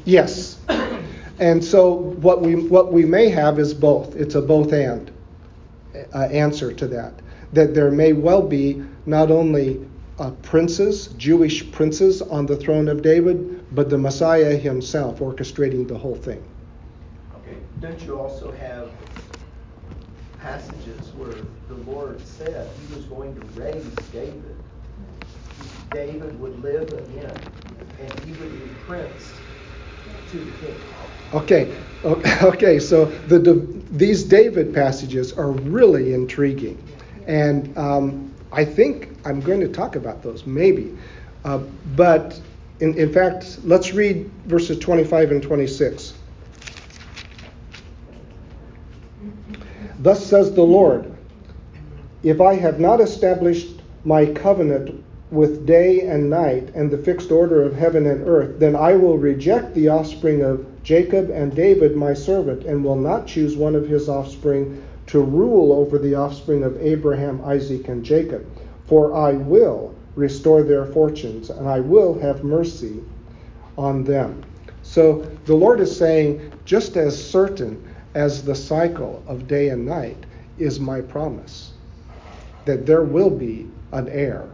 Yes. 0.05 0.59
And 1.38 1.62
so 1.62 1.92
what 1.92 2.40
we 2.40 2.55
what 2.55 2.94
we 2.94 3.05
may 3.05 3.29
have 3.29 3.59
is 3.59 3.74
both. 3.74 4.16
It's 4.16 4.37
a 4.37 4.40
both 4.40 4.72
and 4.72 5.12
uh, 6.14 6.20
answer 6.33 6.72
to 6.72 6.87
that. 6.88 7.12
That 7.52 7.74
there 7.74 7.90
may 7.90 8.14
well 8.14 8.40
be 8.40 8.83
not 9.05 9.31
only 9.31 9.87
uh, 10.18 10.31
princes, 10.42 11.09
Jewish 11.18 11.70
princes 11.72 12.22
on 12.22 12.46
the 12.46 12.57
throne 12.57 12.88
of 12.88 13.02
David, 13.02 13.56
but 13.77 13.91
the 13.91 13.99
Messiah 13.99 14.57
himself 14.57 15.19
orchestrating 15.21 15.87
the 15.87 15.97
whole 15.97 16.17
thing. 16.17 16.43
Okay, 17.37 17.59
don't 17.81 18.01
you 18.05 18.19
also 18.19 18.51
have 18.53 18.91
passages 20.41 21.12
where 21.19 21.37
the 21.69 21.75
Lord 21.91 22.19
said 22.23 22.71
he 22.89 22.95
was 22.95 23.05
going 23.05 23.35
to 23.35 23.41
raise 23.61 23.85
David? 24.12 24.57
David 25.91 26.41
would 26.41 26.59
live 26.62 26.91
again, 26.91 27.39
and 28.01 28.12
he 28.21 28.33
would 28.41 28.53
be 28.53 28.75
prince 28.87 29.39
to 30.31 30.39
the 30.39 30.51
king. 30.53 30.83
Okay, 31.35 31.77
okay. 32.43 32.79
So 32.79 33.05
the, 33.05 33.39
the 33.39 33.55
these 33.91 34.25
David 34.25 34.73
passages 34.73 35.35
are 35.35 35.51
really 35.51 36.15
intriguing, 36.15 36.83
and 37.27 37.77
um, 37.77 38.33
I 38.53 38.65
think 38.65 39.19
I'm 39.27 39.41
going 39.43 39.61
to 39.61 39.69
talk 39.69 39.97
about 39.97 40.23
those 40.23 40.47
maybe. 40.47 40.97
Uh, 41.45 41.59
but 41.95 42.41
in, 42.81 42.95
in 42.99 43.12
fact, 43.12 43.59
let's 43.65 43.93
read 43.93 44.31
verses 44.47 44.79
25 44.79 45.31
and 45.31 45.43
26. 45.43 46.15
Thus 49.99 50.25
says 50.25 50.53
the 50.53 50.62
Lord 50.62 51.12
If 52.23 52.41
I 52.41 52.55
have 52.55 52.79
not 52.79 53.01
established 53.01 53.81
my 54.05 54.27
covenant 54.27 55.03
with 55.31 55.67
day 55.67 56.03
and 56.03 56.31
night 56.31 56.71
and 56.75 56.91
the 56.91 56.99
fixed 56.99 57.33
order 57.33 57.62
of 57.62 57.75
heaven 57.75 58.07
and 58.07 58.29
earth, 58.29 58.61
then 58.61 58.77
I 58.77 58.95
will 58.95 59.19
reject 59.19 59.75
the 59.75 59.89
offspring 59.89 60.43
of 60.43 60.65
Jacob 60.83 61.31
and 61.31 61.55
David 61.55 61.97
my 61.97 62.15
servant, 62.15 62.65
and 62.65 62.85
will 62.85 62.97
not 62.97 63.27
choose 63.27 63.57
one 63.57 63.75
of 63.75 63.89
his 63.89 64.09
offspring 64.09 64.83
to 65.09 65.21
rule 65.21 65.73
over 65.73 65.99
the 65.99 66.15
offspring 66.15 66.62
of 66.62 66.81
Abraham, 66.81 67.41
Isaac, 67.45 67.89
and 67.89 68.05
Jacob. 68.05 68.47
For 68.87 69.15
I 69.15 69.33
will 69.33 69.95
restore 70.16 70.62
their 70.62 70.87
fortunes, 70.87 71.50
and 71.50 71.68
I 71.68 71.79
will 71.79 72.18
have 72.18 72.42
mercy 72.42 73.02
on 73.79 74.02
them. 74.02 74.42
So 74.83 75.22
the 75.44 75.55
Lord 75.55 75.81
is 75.81 75.96
saying, 75.96 76.52
just 76.64 76.96
as 76.96 77.31
certain 77.31 77.94
as 78.14 78.42
the 78.42 78.55
cycle 78.55 79.22
of 79.26 79.46
day 79.46 79.68
and 79.68 79.85
night 79.87 80.24
is 80.59 80.81
my 80.81 81.00
promise, 81.02 81.72
that 82.64 82.87
there 82.87 83.02
will 83.02 83.31
be 83.31 83.68
an 83.92 84.09
heir 84.09 84.48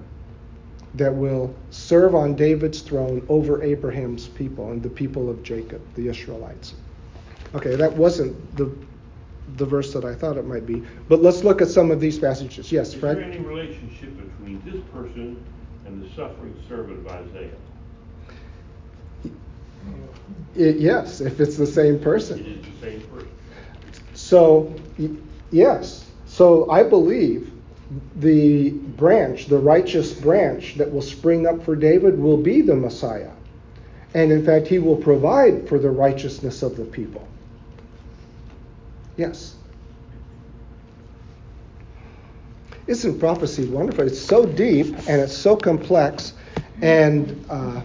that 0.94 1.14
will 1.14 1.54
serve 1.70 2.14
on 2.14 2.34
David's 2.34 2.82
throne 2.82 3.24
over 3.28 3.62
Abraham's 3.62 4.28
people 4.28 4.72
and 4.72 4.82
the 4.82 4.90
people 4.90 5.30
of 5.30 5.42
Jacob, 5.42 5.80
the 5.94 6.08
Israelites. 6.08 6.74
Okay, 7.54 7.76
that 7.76 7.92
wasn't 7.92 8.56
the 8.56 8.70
the 9.56 9.66
verse 9.66 9.92
that 9.92 10.04
I 10.04 10.14
thought 10.14 10.36
it 10.36 10.46
might 10.46 10.66
be, 10.66 10.82
but 11.08 11.22
let's 11.22 11.44
look 11.44 11.60
at 11.60 11.68
some 11.68 11.90
of 11.90 12.00
these 12.00 12.18
passages. 12.18 12.70
Yes, 12.72 12.88
Is 12.88 12.94
Fred. 12.94 13.16
there 13.18 13.24
any 13.24 13.38
relationship 13.38 14.16
between 14.16 14.62
this 14.64 14.80
person 14.92 15.42
and 15.86 16.02
the 16.02 16.08
suffering 16.14 16.54
servant 16.68 17.00
of 17.00 17.08
Isaiah? 17.08 17.50
It- 20.54 20.76
yes, 20.76 21.20
if 21.20 21.40
it's 21.40 21.56
the 21.56 21.66
same 21.66 21.98
person. 21.98 22.38
is 22.40 22.64
the 22.80 22.86
same 22.86 23.00
person. 23.02 23.28
So, 24.14 24.72
yes. 25.50 26.04
So 26.26 26.70
I 26.70 26.82
believe 26.82 27.52
the 28.16 28.70
branch, 28.70 29.46
the 29.46 29.58
righteous 29.58 30.12
branch 30.12 30.76
that 30.76 30.90
will 30.92 31.02
spring 31.02 31.46
up 31.46 31.62
for 31.62 31.76
David 31.76 32.18
will 32.18 32.36
be 32.36 32.62
the 32.62 32.76
Messiah. 32.76 33.30
And 34.14 34.30
in 34.30 34.44
fact, 34.44 34.66
he 34.66 34.78
will 34.78 34.96
provide 34.96 35.68
for 35.68 35.78
the 35.78 35.90
righteousness 35.90 36.62
of 36.62 36.76
the 36.76 36.84
people. 36.84 37.26
Yes. 39.16 39.56
Isn't 42.86 43.18
prophecy 43.18 43.66
wonderful? 43.66 44.06
It's 44.06 44.20
so 44.20 44.44
deep 44.44 44.86
and 45.08 45.20
it's 45.20 45.36
so 45.36 45.56
complex 45.56 46.32
and 46.80 47.44
uh, 47.48 47.80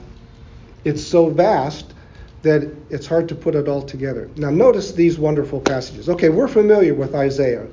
it's 0.83 1.05
so 1.05 1.29
vast 1.29 1.93
that 2.41 2.71
it's 2.89 3.05
hard 3.05 3.27
to 3.29 3.35
put 3.35 3.55
it 3.55 3.67
all 3.67 3.81
together. 3.81 4.29
Now, 4.37 4.49
notice 4.49 4.91
these 4.91 5.19
wonderful 5.19 5.59
passages. 5.59 6.09
Okay, 6.09 6.29
we're 6.29 6.47
familiar 6.47 6.93
with 6.93 7.13
Isaiah. 7.13 7.67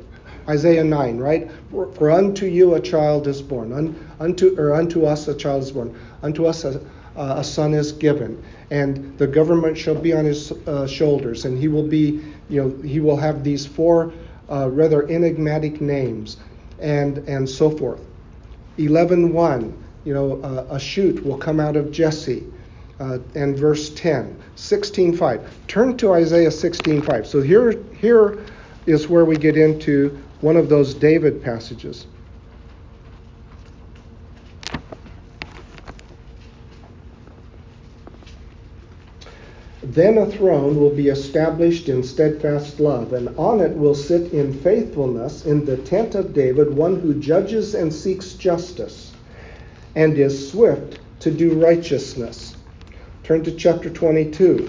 Isaiah 0.49 0.85
9, 0.85 1.19
right? 1.19 1.51
For, 1.71 1.91
for 1.93 2.11
unto 2.11 2.47
you 2.47 2.75
a 2.75 2.81
child 2.81 3.27
is 3.27 3.41
born, 3.41 3.73
Un, 3.73 3.97
unto, 4.21 4.59
or 4.59 4.75
unto 4.75 5.07
us 5.07 5.27
a 5.29 5.35
child 5.35 5.63
is 5.63 5.73
born, 5.73 5.99
unto 6.23 6.45
us 6.45 6.65
a, 6.65 6.81
uh, 7.17 7.37
a 7.39 7.45
son 7.45 7.75
is 7.75 7.93
given, 7.93 8.43
and 8.71 9.17
the 9.19 9.27
government 9.27 9.77
shall 9.77 9.95
be 9.95 10.13
on 10.13 10.25
his 10.25 10.53
uh, 10.53 10.87
shoulders, 10.87 11.45
and 11.45 11.59
he 11.59 11.69
will 11.69 11.87
be, 11.87 12.21
you 12.49 12.63
know, 12.63 12.83
he 12.83 13.01
will 13.01 13.17
have 13.17 13.45
these 13.45 13.65
four 13.67 14.13
uh, 14.51 14.69
rather 14.71 15.09
enigmatic 15.09 15.81
names, 15.81 16.39
and 16.81 17.19
and 17.29 17.49
so 17.49 17.71
forth. 17.71 18.01
11:1, 18.79 19.73
you 20.05 20.15
know, 20.15 20.41
uh, 20.43 20.67
a 20.71 20.81
shoot 20.81 21.25
will 21.25 21.39
come 21.39 21.61
out 21.61 21.77
of 21.77 21.91
Jesse. 21.91 22.45
Uh, 23.01 23.19
and 23.35 23.59
verse 23.59 23.91
10 23.91 24.41
16.5 24.55 25.45
turn 25.67 25.97
to 25.97 26.13
isaiah 26.13 26.49
16.5 26.49 27.27
so 27.27 27.43
here 27.43 27.83
here 28.01 28.39
is 28.87 29.09
where 29.09 29.25
we 29.25 29.37
get 29.37 29.57
into 29.57 30.17
one 30.43 30.57
of 30.57 30.69
those 30.69 30.95
david 30.95 31.43
passages 31.43 32.07
Then 39.95 40.19
a 40.19 40.27
throne 40.27 40.81
will 40.81 40.91
be 40.91 41.07
established 41.07 41.89
in 41.89 42.03
steadfast 42.03 42.81
love, 42.81 43.13
and 43.13 43.29
on 43.39 43.61
it 43.61 43.77
will 43.79 43.95
sit 43.95 44.33
in 44.33 44.53
faithfulness 44.53 45.47
in 45.47 45.67
the 45.67 45.77
tent 45.77 46.17
of 46.17 46.35
David 46.35 46.75
one 46.77 46.99
who 46.99 47.15
judges 47.15 47.77
and 47.77 47.93
seeks 47.93 48.33
justice, 48.33 49.13
and 49.95 50.19
is 50.19 50.49
swift 50.49 50.99
to 51.21 51.31
do 51.31 51.53
righteousness. 51.53 52.57
Turn 53.23 53.45
to 53.45 53.53
chapter 53.53 53.89
22. 53.89 54.67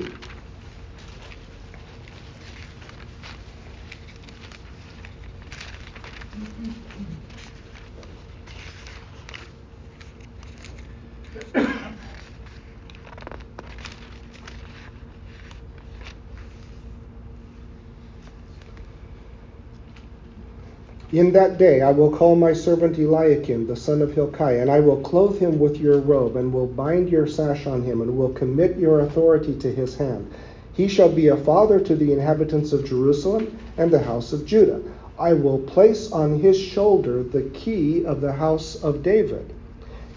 In 21.16 21.32
that 21.32 21.58
day 21.58 21.80
I 21.80 21.92
will 21.92 22.12
call 22.12 22.36
my 22.36 22.52
servant 22.52 23.00
Eliakim, 23.00 23.68
the 23.68 23.76
son 23.78 24.02
of 24.02 24.14
Hilkiah, 24.14 24.60
and 24.60 24.70
I 24.70 24.82
will 24.82 24.98
clothe 24.98 25.40
him 25.40 25.60
with 25.60 25.78
your 25.78 25.98
robe, 25.98 26.36
and 26.36 26.52
will 26.52 26.68
bind 26.68 27.08
your 27.08 27.26
sash 27.26 27.66
on 27.66 27.84
him, 27.84 28.02
and 28.02 28.18
will 28.18 28.34
commit 28.34 28.78
your 28.78 29.00
authority 29.00 29.58
to 29.60 29.72
his 29.72 29.96
hand. 29.96 30.30
He 30.74 30.90
shall 30.90 31.08
be 31.08 31.30
a 31.30 31.38
father 31.38 31.80
to 31.80 31.96
the 31.96 32.12
inhabitants 32.12 32.74
of 32.74 32.84
Jerusalem 32.84 33.58
and 33.78 33.90
the 33.92 34.02
house 34.02 34.34
of 34.34 34.46
Judah. 34.46 34.82
I 35.18 35.32
will 35.32 35.60
place 35.60 36.12
on 36.12 36.38
his 36.38 36.60
shoulder 36.60 37.24
the 37.24 37.44
key 37.44 38.06
of 38.06 38.20
the 38.20 38.34
house 38.34 38.76
of 38.84 39.02
David. 39.02 39.54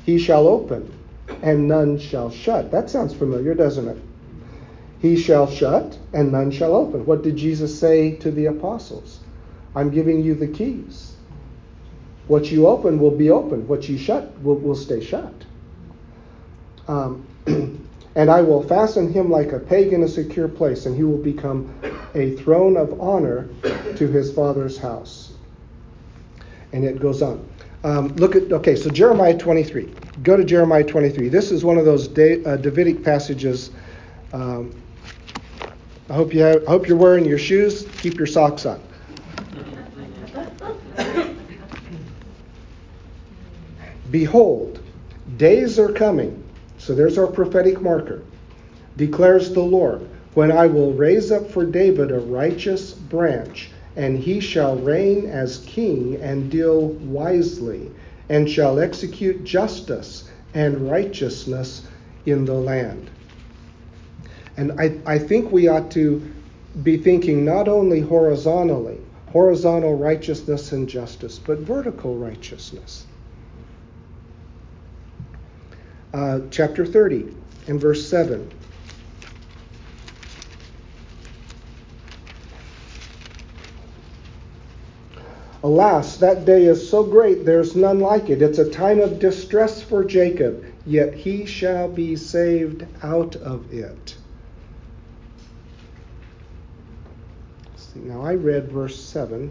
He 0.05 0.19
shall 0.19 0.49
open, 0.49 0.93
and 1.43 1.69
none 1.69 2.01
shall 2.01 2.29
shut. 2.29 2.73
That 2.73 2.91
sounds 2.91 3.15
familiar, 3.15 3.55
doesn't 3.55 3.87
it? 3.87 3.99
He 4.99 5.17
shall 5.17 5.47
shut, 5.47 5.97
and 6.13 6.33
none 6.33 6.51
shall 6.51 6.75
open. 6.75 7.07
What 7.07 7.23
did 7.23 7.37
Jesus 7.37 7.79
say 7.79 8.17
to 8.17 8.33
the 8.33 8.47
apostles? 8.47 9.21
I'm 9.79 9.91
giving 9.91 10.25
you 10.25 10.35
the 10.35 10.49
keys. 10.49 11.13
What 12.27 12.51
you 12.51 12.67
open 12.67 12.99
will 12.99 13.13
be 13.13 13.31
open. 13.31 13.69
What 13.69 13.89
you 13.89 13.97
shut 13.97 14.37
will, 14.43 14.57
will 14.57 14.75
stay 14.75 15.01
shut. 15.01 15.33
Um, 16.89 17.25
and 17.47 18.29
I 18.29 18.43
will 18.43 18.61
fasten 18.65 19.13
him 19.13 19.31
like 19.31 19.53
a 19.53 19.61
peg 19.61 19.93
in 19.93 20.03
a 20.03 20.09
secure 20.09 20.49
place, 20.49 20.87
and 20.87 20.97
he 20.97 21.05
will 21.05 21.23
become 21.23 21.73
a 22.17 22.35
throne 22.35 22.77
of 22.77 23.01
honor 23.01 23.49
to 23.95 24.09
his 24.09 24.33
father's 24.33 24.77
house. 24.77 25.35
And 26.73 26.85
it 26.85 26.99
goes 26.99 27.23
on. 27.23 27.49
Um, 27.85 28.09
look 28.17 28.35
at, 28.35 28.53
okay, 28.53 28.75
so 28.75 28.91
Jeremiah 28.91 29.39
23. 29.39 29.95
Go 30.25 30.37
to 30.37 30.43
Jeremiah 30.43 30.83
23. 30.83 31.29
This 31.29 31.53
is 31.53 31.65
one 31.65 31.79
of 31.79 31.85
those 31.85 32.09
da- 32.09 32.43
uh, 32.43 32.57
Davidic 32.57 33.05
passages. 33.05 33.71
Um, 34.33 34.75
I 36.11 36.15
hope 36.15 36.35
you 36.35 36.41
have, 36.41 36.67
I 36.67 36.71
hope 36.73 36.89
you're 36.89 36.97
wearing 36.97 37.25
your 37.25 37.39
shoes. 37.39 37.87
Keep 38.01 38.17
your 38.17 38.27
socks 38.27 38.67
on. 38.67 38.83
Behold, 44.11 44.81
days 45.37 45.79
are 45.79 45.93
coming. 45.93 46.43
So 46.79 46.95
there's 46.95 47.19
our 47.19 47.27
prophetic 47.27 47.81
marker. 47.81 48.23
Declares 48.97 49.53
the 49.53 49.61
Lord, 49.61 50.09
when 50.35 50.51
I 50.53 50.67
will 50.67 50.93
raise 50.93 51.31
up 51.33 51.51
for 51.51 51.65
David 51.65 52.11
a 52.11 52.19
righteous 52.19 52.93
branch, 52.93 53.71
and 53.97 54.19
he 54.19 54.41
shall 54.41 54.77
reign 54.77 55.27
as 55.27 55.65
king 55.67 56.17
and 56.17 56.51
deal 56.51 56.89
wisely, 56.89 57.91
and 58.29 58.49
shall 58.49 58.79
execute 58.79 59.45
justice 59.45 60.31
and 60.55 60.89
righteousness 60.89 61.87
in 62.27 62.45
the 62.45 62.55
land. 62.55 63.11
And 64.57 64.81
I, 64.81 64.99
I 65.07 65.19
think 65.19 65.51
we 65.51 65.69
ought 65.69 65.91
to 65.93 66.23
be 66.83 66.97
thinking 66.97 67.45
not 67.45 67.69
only 67.69 68.01
horizontally, 68.01 68.99
horizontal 69.33 69.97
righteousness 69.97 70.73
and 70.73 70.89
justice, 70.89 71.39
but 71.39 71.59
vertical 71.59 72.17
righteousness. 72.17 73.07
Uh, 76.13 76.41
chapter 76.51 76.87
30 76.87 77.35
and 77.67 77.81
verse 77.81 78.09
7. 78.09 78.51
Alas, 85.63 86.17
that 86.17 86.45
day 86.45 86.65
is 86.65 86.89
so 86.89 87.03
great, 87.03 87.45
there's 87.45 87.75
none 87.75 88.01
like 88.01 88.31
it. 88.31 88.41
It's 88.41 88.59
a 88.59 88.71
time 88.71 89.01
of 89.01 89.19
distress 89.19 89.83
for 89.83 90.05
Jacob, 90.05 90.65
yet 90.87 91.13
he 91.13 91.45
shall 91.45 91.89
be 91.89 92.17
saved 92.17 92.87
out 93.03 93.37
of 93.37 93.71
it. 93.73 94.17
See, 97.77 98.01
now 98.01 98.23
I 98.23 98.35
read 98.35 98.71
verse 98.71 98.99
7. 99.03 99.51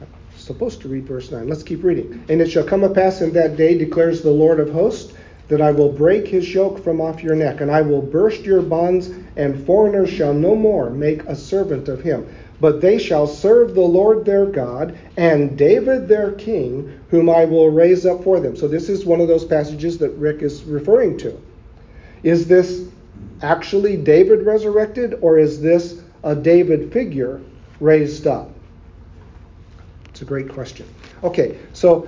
I'm 0.00 0.08
supposed 0.36 0.82
to 0.82 0.88
read 0.88 1.06
verse 1.06 1.30
9. 1.32 1.48
Let's 1.48 1.62
keep 1.62 1.82
reading. 1.82 2.24
And 2.28 2.40
it 2.40 2.50
shall 2.50 2.64
come 2.64 2.82
to 2.82 2.90
pass 2.90 3.22
in 3.22 3.32
that 3.32 3.56
day, 3.56 3.76
declares 3.78 4.22
the 4.22 4.30
Lord 4.30 4.60
of 4.60 4.70
hosts, 4.70 5.14
that 5.50 5.60
I 5.60 5.70
will 5.70 5.92
break 5.92 6.26
his 6.26 6.52
yoke 6.54 6.82
from 6.82 7.00
off 7.00 7.22
your 7.22 7.34
neck, 7.34 7.60
and 7.60 7.70
I 7.70 7.82
will 7.82 8.00
burst 8.00 8.42
your 8.42 8.62
bonds, 8.62 9.10
and 9.36 9.66
foreigners 9.66 10.08
shall 10.08 10.32
no 10.32 10.56
more 10.56 10.88
make 10.88 11.24
a 11.24 11.36
servant 11.36 11.88
of 11.88 12.00
him 12.00 12.26
but 12.60 12.82
they 12.82 12.98
shall 12.98 13.26
serve 13.26 13.74
the 13.74 13.80
Lord 13.80 14.24
their 14.24 14.46
God 14.46 14.96
and 15.16 15.56
David 15.56 16.06
their 16.06 16.32
king, 16.32 17.00
whom 17.08 17.30
I 17.30 17.46
will 17.46 17.70
raise 17.70 18.04
up 18.04 18.22
for 18.22 18.38
them. 18.38 18.54
So, 18.54 18.68
this 18.68 18.88
is 18.88 19.06
one 19.06 19.20
of 19.20 19.28
those 19.28 19.44
passages 19.44 19.98
that 19.98 20.10
Rick 20.10 20.42
is 20.42 20.62
referring 20.64 21.16
to. 21.18 21.40
Is 22.22 22.46
this 22.46 22.86
actually 23.42 23.96
David 23.96 24.44
resurrected, 24.44 25.14
or 25.22 25.38
is 25.38 25.60
this 25.60 26.02
a 26.22 26.36
David 26.36 26.92
figure 26.92 27.40
raised 27.80 28.26
up? 28.26 28.50
It's 30.10 30.20
a 30.20 30.26
great 30.26 30.50
question. 30.50 30.86
Okay, 31.24 31.58
so 31.72 32.06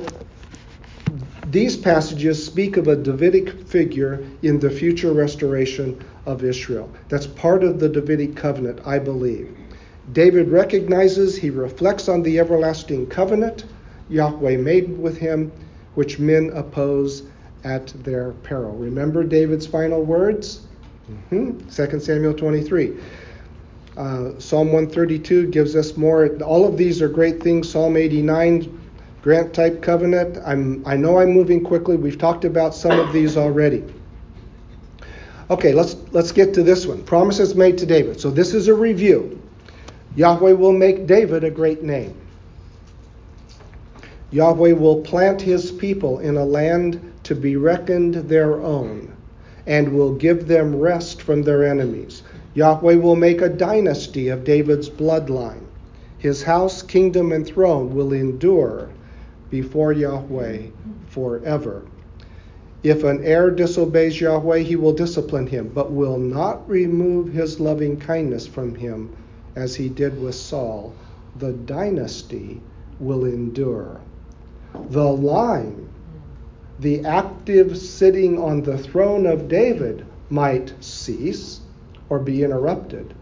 these 1.53 1.77
passages 1.77 2.45
speak 2.45 2.79
of 2.79 2.89
a 2.89 2.97
Davidic 2.97 3.67
figure 3.67 4.25
in 4.43 4.59
the 4.59 4.71
future 4.71 5.13
restoration 5.13 6.03
of 6.25 6.43
Israel. 6.43 6.91
That's 7.11 7.27
part 7.27 7.63
of 7.63 7.79
the 7.79 7.91
Davidic 7.91 8.35
covenant, 8.35 8.81
I 8.87 8.99
believe. 8.99 9.55
David 10.13 10.49
recognizes, 10.49 11.37
he 11.37 11.51
reflects 11.51 12.09
on 12.09 12.23
the 12.23 12.39
everlasting 12.39 13.07
covenant 13.07 13.67
Yahweh 14.09 14.57
made 14.57 14.99
with 14.99 15.19
him, 15.19 15.53
which 15.95 16.19
men 16.19 16.51
oppose 16.55 17.25
at 17.65 17.89
their 18.03 18.33
peril. 18.43 18.73
Remember 18.73 19.23
David's 19.23 19.67
final 19.67 20.03
words? 20.03 20.63
Mm-hmm. 21.31 21.69
2 21.69 22.01
Samuel 22.01 22.35
23. 22.35 22.97
Uh, 23.95 24.31
Psalm 24.39 24.73
132 24.73 25.49
gives 25.49 25.77
us 25.77 25.99
more. 25.99 26.35
All 26.43 26.67
of 26.67 26.79
these 26.79 27.03
are 27.03 27.09
great 27.09 27.43
things. 27.43 27.69
Psalm 27.71 27.97
89, 27.97 28.82
grant 29.23 29.55
type 29.55 29.81
covenant. 29.81 30.39
I'm, 30.45 30.83
I 30.85 30.97
know 30.97 31.19
I'm 31.19 31.31
moving 31.31 31.63
quickly. 31.63 31.97
We've 31.97 32.19
talked 32.19 32.45
about 32.45 32.75
some 32.75 32.99
of 32.99 33.13
these 33.13 33.37
already. 33.37 33.85
Okay, 35.49 35.73
let's 35.73 35.97
let's 36.13 36.33
get 36.33 36.55
to 36.55 36.63
this 36.63 36.87
one. 36.87 37.03
Promises 37.05 37.55
made 37.55 37.79
to 37.79 37.87
David. 37.87 38.21
So 38.21 38.31
this 38.31 38.55
is 38.55 38.69
a 38.69 38.75
review. 38.75 39.41
Yahweh 40.17 40.53
will 40.53 40.73
make 40.73 41.07
David 41.07 41.45
a 41.45 41.51
great 41.51 41.83
name. 41.83 42.15
Yahweh 44.31 44.73
will 44.73 45.03
plant 45.03 45.41
his 45.41 45.71
people 45.71 46.19
in 46.21 46.37
a 46.37 46.45
land 46.45 47.13
to 47.25 47.35
be 47.35 47.57
reckoned 47.57 48.15
their 48.15 48.61
own 48.61 49.15
and 49.67 49.93
will 49.93 50.15
give 50.15 50.49
them 50.49 50.75
rest 50.75 51.23
from 51.23 51.43
their 51.43 51.65
enemies. 51.65 52.23
Yahweh 52.55 52.97
will 52.97 53.17
make 53.17 53.41
a 53.41 53.49
dynasty 53.49 54.29
of 54.29 54.45
David's 54.45 54.89
bloodline. 54.89 55.65
His 56.19 56.43
house, 56.43 56.83
kingdom, 56.83 57.33
and 57.33 57.47
throne 57.47 57.95
will 57.95 58.13
endure 58.13 58.89
before 59.53 59.93
Yahweh 59.93 60.63
forever. 61.09 61.83
If 62.83 63.05
an 63.05 63.23
heir 63.23 63.51
disobeys 63.51 64.19
Yahweh, 64.19 64.61
he 64.61 64.77
will 64.77 64.95
discipline 64.95 65.47
him, 65.47 65.71
but 65.75 65.93
will 65.93 66.19
not 66.19 66.67
remove 66.69 67.35
his 67.35 67.61
loving 67.61 67.99
kindness 67.99 68.47
from 68.47 68.75
him 68.75 69.15
as 69.55 69.75
he 69.75 69.91
did 69.91 70.21
with 70.21 70.35
Saul, 70.35 70.95
the 71.39 71.53
dynasty 71.53 72.63
will 72.99 73.27
endure. 73.27 74.01
The 74.89 75.13
line, 75.13 75.87
the 76.81 77.05
active 77.05 77.77
sitting 77.77 78.41
on 78.41 78.63
the 78.63 78.79
throne 78.79 79.27
of 79.27 79.49
David, 79.49 80.07
might 80.31 80.73
cease 80.83 81.61
or 82.09 82.19
be 82.19 82.43
interrupted, 82.43 83.13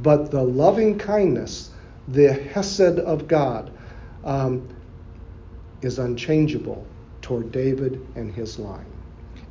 but 0.00 0.30
the 0.30 0.44
loving 0.44 0.96
kindness, 0.96 1.70
the 2.06 2.32
Hesed 2.32 3.00
of 3.00 3.26
God, 3.26 3.72
um, 4.22 4.68
is 5.82 5.98
unchangeable 5.98 6.86
toward 7.22 7.52
David 7.52 8.04
and 8.14 8.32
his 8.32 8.58
line. 8.58 8.86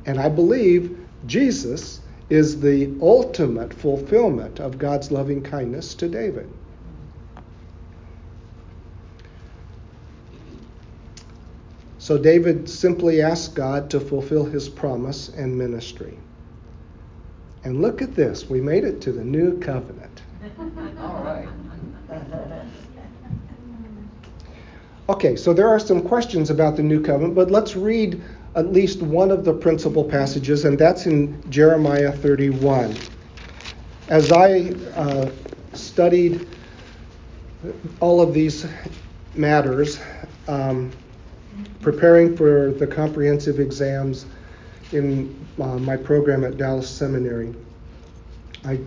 And 0.06 0.18
I 0.18 0.28
believe 0.28 0.98
Jesus 1.26 2.00
is 2.30 2.60
the 2.60 2.92
ultimate 3.00 3.72
fulfillment 3.72 4.60
of 4.60 4.78
God's 4.78 5.10
loving 5.10 5.42
kindness 5.42 5.94
to 5.94 6.08
David. 6.08 6.48
So 11.98 12.16
David 12.16 12.68
simply 12.68 13.20
asked 13.20 13.56
God 13.56 13.90
to 13.90 13.98
fulfill 13.98 14.44
his 14.44 14.68
promise 14.68 15.28
and 15.28 15.56
ministry. 15.56 16.16
And 17.64 17.82
look 17.82 18.00
at 18.00 18.14
this, 18.14 18.48
we 18.48 18.60
made 18.60 18.84
it 18.84 19.00
to 19.02 19.12
the 19.12 19.24
new 19.24 19.58
covenant. 19.58 20.22
All 21.00 21.24
right. 21.24 21.48
okay, 25.08 25.36
so 25.36 25.52
there 25.52 25.68
are 25.68 25.78
some 25.78 26.02
questions 26.02 26.50
about 26.50 26.76
the 26.76 26.82
new 26.82 27.00
covenant, 27.00 27.34
but 27.34 27.50
let's 27.50 27.76
read 27.76 28.22
at 28.54 28.72
least 28.72 29.02
one 29.02 29.30
of 29.30 29.44
the 29.44 29.52
principal 29.52 30.02
passages, 30.02 30.64
and 30.64 30.78
that's 30.78 31.06
in 31.06 31.42
Jeremiah 31.50 32.10
31. 32.10 32.96
As 34.08 34.32
I 34.32 34.70
uh, 34.94 35.30
studied 35.74 36.48
all 38.00 38.20
of 38.20 38.32
these 38.32 38.66
matters, 39.34 40.00
um, 40.48 40.90
preparing 41.80 42.36
for 42.36 42.72
the 42.72 42.86
comprehensive 42.86 43.60
exams 43.60 44.26
in 44.92 45.34
uh, 45.60 45.78
my 45.78 45.96
program 45.96 46.44
at 46.44 46.56
Dallas 46.56 46.88
Seminary, 46.88 47.54
I, 48.64 48.80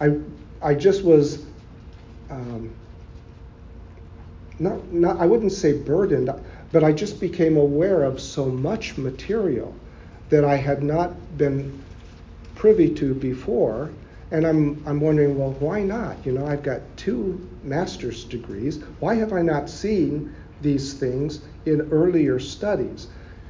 I, 0.00 0.18
I 0.62 0.74
just 0.74 1.04
was 1.04 1.44
um, 2.30 2.72
not, 4.60 4.92
not, 4.92 5.18
I 5.18 5.26
wouldn't 5.26 5.52
say 5.52 5.72
burdened. 5.72 6.30
But 6.72 6.84
I 6.84 6.92
just 6.92 7.18
became 7.20 7.56
aware 7.56 8.04
of 8.04 8.20
so 8.20 8.46
much 8.46 8.96
material 8.96 9.74
that 10.28 10.44
I 10.44 10.56
had 10.56 10.82
not 10.82 11.36
been 11.36 11.82
privy 12.54 12.94
to 12.94 13.14
before. 13.14 13.90
And 14.30 14.46
I'm, 14.46 14.80
I'm 14.86 15.00
wondering, 15.00 15.36
well, 15.36 15.52
why 15.58 15.82
not? 15.82 16.24
You 16.24 16.32
know, 16.32 16.46
I've 16.46 16.62
got 16.62 16.80
two 16.96 17.44
master's 17.64 18.24
degrees. 18.24 18.80
Why 19.00 19.16
have 19.16 19.32
I 19.32 19.42
not 19.42 19.68
seen 19.68 20.32
these 20.62 20.94
things 20.94 21.40
in 21.66 21.88
earlier 21.90 22.38
studies? 22.38 23.08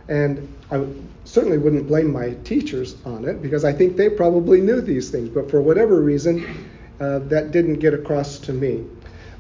And 0.09 0.49
I 0.71 0.87
certainly 1.25 1.59
wouldn't 1.59 1.87
blame 1.87 2.11
my 2.11 2.31
teachers 2.45 2.97
on 3.05 3.27
it 3.27 3.43
because 3.43 3.65
I 3.65 3.73
think 3.75 3.97
they 3.97 4.09
probably 4.09 4.63
knew 4.63 4.81
these 4.81 5.11
things. 5.11 5.29
But 5.29 5.51
for 5.51 5.61
whatever 5.61 6.01
reason, 6.01 6.67
uh, 6.99 7.19
that 7.21 7.51
didn't 7.51 7.75
get 7.75 7.93
across 7.93 8.39
to 8.39 8.55
me. 8.55 8.87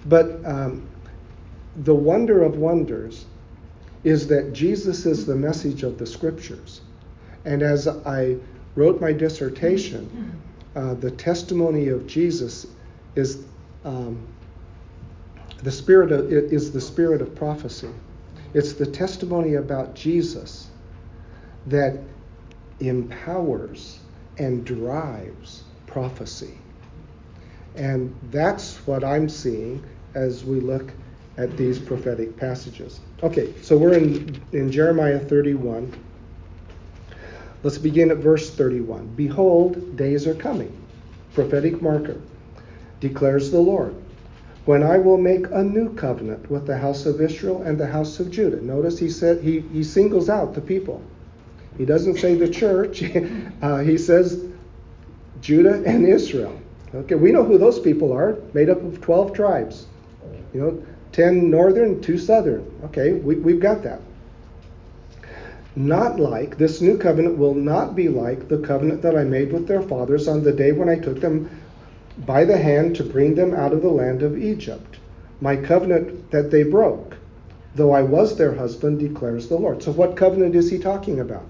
But 0.05 0.45
um, 0.45 0.87
the 1.77 1.95
wonder 1.95 2.43
of 2.43 2.57
wonders 2.57 3.27
is 4.05 4.27
that 4.29 4.53
Jesus 4.53 5.07
is 5.07 5.27
the 5.27 5.37
message 5.37 5.83
of 5.83 5.99
the 5.99 6.07
scriptures. 6.07 6.81
And 7.45 7.63
as 7.63 7.87
I 7.87 8.37
wrote 8.75 9.01
my 9.01 9.13
dissertation, 9.13 10.41
uh, 10.75 10.95
the 10.95 11.11
testimony 11.11 11.89
of 11.89 12.07
Jesus 12.07 12.67
is 13.15 13.45
um, 13.85 14.27
the 15.63 15.73
spirit 15.73 16.13
of, 16.13 16.33
is 16.33 16.73
the 16.73 16.81
spirit 16.81 17.21
of 17.21 17.35
prophecy. 17.35 17.91
It's 18.55 18.73
the 18.73 18.87
testimony 18.87 19.55
about 19.55 19.95
Jesus 19.95 20.69
that 21.67 21.99
empowers 22.81 24.01
and 24.39 24.65
drives 24.65 25.65
prophecy. 25.87 26.59
And 27.77 28.15
that's 28.31 28.87
what 28.87 29.05
I'm 29.05 29.29
seeing 29.29 29.85
as 30.15 30.45
we 30.45 30.61
look 30.61 30.93
at 31.41 31.57
these 31.57 31.79
prophetic 31.79 32.37
passages. 32.37 33.01
Okay, 33.23 33.55
so 33.63 33.77
we're 33.79 33.95
in, 33.95 34.41
in 34.53 34.71
Jeremiah 34.71 35.19
31. 35.19 35.91
Let's 37.63 37.79
begin 37.79 38.11
at 38.11 38.19
verse 38.19 38.55
31. 38.55 39.15
Behold, 39.17 39.97
days 39.97 40.27
are 40.27 40.35
coming, 40.35 40.71
prophetic 41.33 41.81
marker, 41.81 42.21
declares 43.01 43.51
the 43.51 43.59
Lord, 43.59 43.95
when 44.67 44.83
I 44.83 44.99
will 44.99 45.17
make 45.17 45.47
a 45.51 45.63
new 45.63 45.95
covenant 45.95 46.51
with 46.51 46.67
the 46.67 46.77
house 46.77 47.07
of 47.07 47.21
Israel 47.23 47.63
and 47.63 47.79
the 47.79 47.87
house 47.87 48.21
of 48.21 48.31
Judah. 48.31 48.61
Notice 48.63 48.99
he 48.99 49.09
said 49.09 49.43
he, 49.43 49.61
he 49.61 49.83
singles 49.83 50.29
out 50.29 50.53
the 50.55 50.61
people. 50.61 51.03
He 51.79 51.87
doesn't 51.87 52.19
say 52.19 52.35
the 52.35 52.49
church. 52.49 53.03
uh, 53.63 53.79
he 53.79 53.97
says 53.97 54.45
Judah 55.41 55.83
and 55.87 56.07
Israel. 56.07 56.61
Okay, 56.95 57.15
we 57.15 57.33
know 57.33 57.45
who 57.45 57.57
those 57.57 57.81
people 57.81 58.13
are, 58.13 58.37
made 58.53 58.69
up 58.69 58.83
of 58.83 59.01
12 59.01 59.33
tribes. 59.33 59.87
You 60.53 60.61
know, 60.61 60.87
10 61.13 61.51
northern, 61.51 62.01
2 62.01 62.19
southern. 62.19 62.65
Okay, 62.85 63.13
we, 63.13 63.37
we've 63.37 63.61
got 63.61 63.83
that. 63.83 64.01
Not 65.77 66.19
like, 66.19 66.59
this 66.59 66.81
new 66.81 66.99
covenant 66.99 67.39
will 67.39 67.55
not 67.55 67.95
be 67.95 68.09
like 68.09 68.49
the 68.49 68.59
covenant 68.59 69.03
that 69.03 69.17
I 69.17 69.25
made 69.25 69.53
with 69.53 69.69
their 69.69 69.83
fathers 69.83 70.27
on 70.27 70.43
the 70.43 70.53
day 70.53 70.73
when 70.73 70.89
I 70.89 70.97
took 70.97 71.21
them 71.21 71.49
by 72.27 72.45
the 72.45 72.59
hand 72.59 72.97
to 72.97 73.05
bring 73.05 73.35
them 73.35 73.55
out 73.55 73.73
of 73.73 73.83
the 73.83 73.89
land 73.89 74.23
of 74.23 74.37
Egypt. 74.37 74.99
My 75.41 75.57
covenant 75.57 76.31
that 76.33 76.51
they 76.51 76.65
broke, 76.65 77.17
though 77.75 77.93
I 77.93 78.03
was 78.03 78.37
their 78.37 78.55
husband, 78.55 78.99
declares 78.99 79.49
the 79.49 79.57
Lord. 79.57 79.83
So, 79.83 79.93
what 79.93 80.17
covenant 80.17 80.55
is 80.55 80.71
he 80.71 80.79
talking 80.79 81.21
about? 81.21 81.47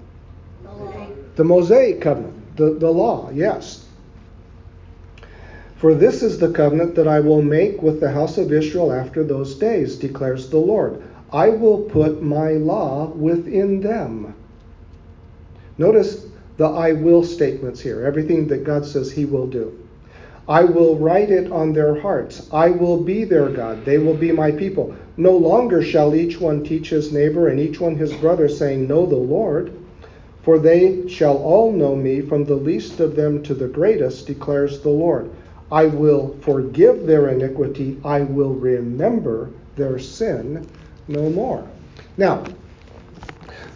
The 1.37 1.45
Mosaic 1.45 2.01
covenant, 2.01 2.57
the, 2.57 2.75
the 2.75 2.91
law, 2.91 3.31
yes. 3.33 3.87
For 5.81 5.95
this 5.95 6.23
is 6.23 6.37
the 6.37 6.53
covenant 6.53 6.95
that 6.97 7.09
I 7.09 7.21
will 7.21 7.41
make 7.41 7.81
with 7.81 8.01
the 8.01 8.11
house 8.11 8.37
of 8.37 8.53
Israel 8.53 8.93
after 8.93 9.25
those 9.25 9.55
days, 9.55 9.97
declares 9.97 10.51
the 10.51 10.59
Lord. 10.59 11.01
I 11.33 11.49
will 11.49 11.79
put 11.79 12.23
my 12.23 12.51
law 12.53 13.11
within 13.13 13.81
them. 13.81 14.35
Notice 15.79 16.27
the 16.59 16.67
I 16.67 16.93
will 16.93 17.23
statements 17.23 17.81
here, 17.81 18.05
everything 18.05 18.47
that 18.49 18.63
God 18.63 18.85
says 18.85 19.11
He 19.11 19.25
will 19.25 19.47
do. 19.47 19.73
I 20.47 20.65
will 20.65 20.99
write 20.99 21.31
it 21.31 21.51
on 21.51 21.73
their 21.73 21.99
hearts. 21.99 22.47
I 22.53 22.69
will 22.69 23.03
be 23.03 23.25
their 23.25 23.49
God. 23.49 23.87
They 23.87 23.97
will 23.97 24.19
be 24.19 24.33
my 24.33 24.51
people. 24.51 24.95
No 25.17 25.35
longer 25.35 25.81
shall 25.81 26.15
each 26.15 26.39
one 26.39 26.63
teach 26.63 26.91
his 26.91 27.11
neighbor 27.11 27.49
and 27.49 27.59
each 27.59 27.81
one 27.81 27.97
his 27.97 28.13
brother, 28.13 28.51
saying, 28.51 28.87
Know 28.87 29.07
the 29.07 29.17
Lord. 29.17 29.73
For 30.43 30.59
they 30.59 31.09
shall 31.09 31.39
all 31.39 31.73
know 31.73 31.97
me, 31.97 32.21
from 32.21 32.45
the 32.45 32.57
least 32.57 33.01
of 33.01 33.17
them 33.17 33.43
to 33.45 33.55
the 33.55 33.69
greatest, 33.69 34.27
declares 34.27 34.81
the 34.81 34.91
Lord. 34.91 35.31
I 35.73 35.87
will 35.87 36.37
forgive 36.41 37.07
their 37.07 37.29
iniquity. 37.29 38.01
I 38.05 38.23
will 38.23 38.55
remember 38.55 39.51
their 39.77 39.99
sin 39.99 40.69
no 41.09 41.31
more. 41.31 41.67
Now, 42.17 42.45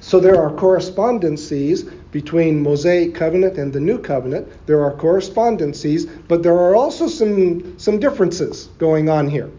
so 0.01 0.21
there 0.21 0.41
are 0.41 0.51
correspondencies 0.51 1.91
between 2.11 2.63
Mosaic 2.63 3.15
covenant 3.15 3.59
and 3.59 3.73
the 3.73 3.81
New 3.81 3.99
Covenant. 3.99 4.47
There 4.67 4.85
are 4.85 4.93
correspondencies, 4.93 6.09
but 6.29 6.43
there 6.43 6.59
are 6.59 6.77
also 6.77 7.09
some, 7.09 7.79
some 7.79 7.99
differences 7.99 8.67
going 8.79 9.09
on 9.09 9.29
here. 9.29 9.51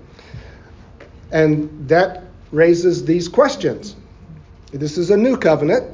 And 1.31 1.89
that 1.89 2.23
raises 2.51 3.03
these 3.03 3.27
questions. 3.27 3.95
This 4.71 4.97
is 4.97 5.09
a 5.09 5.17
new 5.17 5.36
covenant. 5.36 5.91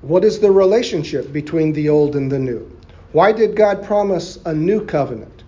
What 0.00 0.24
is 0.24 0.38
the 0.40 0.50
relationship 0.50 1.32
between 1.32 1.72
the 1.72 1.88
old 1.88 2.16
and 2.16 2.30
the 2.30 2.38
new? 2.38 2.73
Why 3.14 3.30
did 3.30 3.54
God 3.54 3.84
promise 3.84 4.38
a 4.44 4.52
new 4.52 4.84
covenant? 4.84 5.44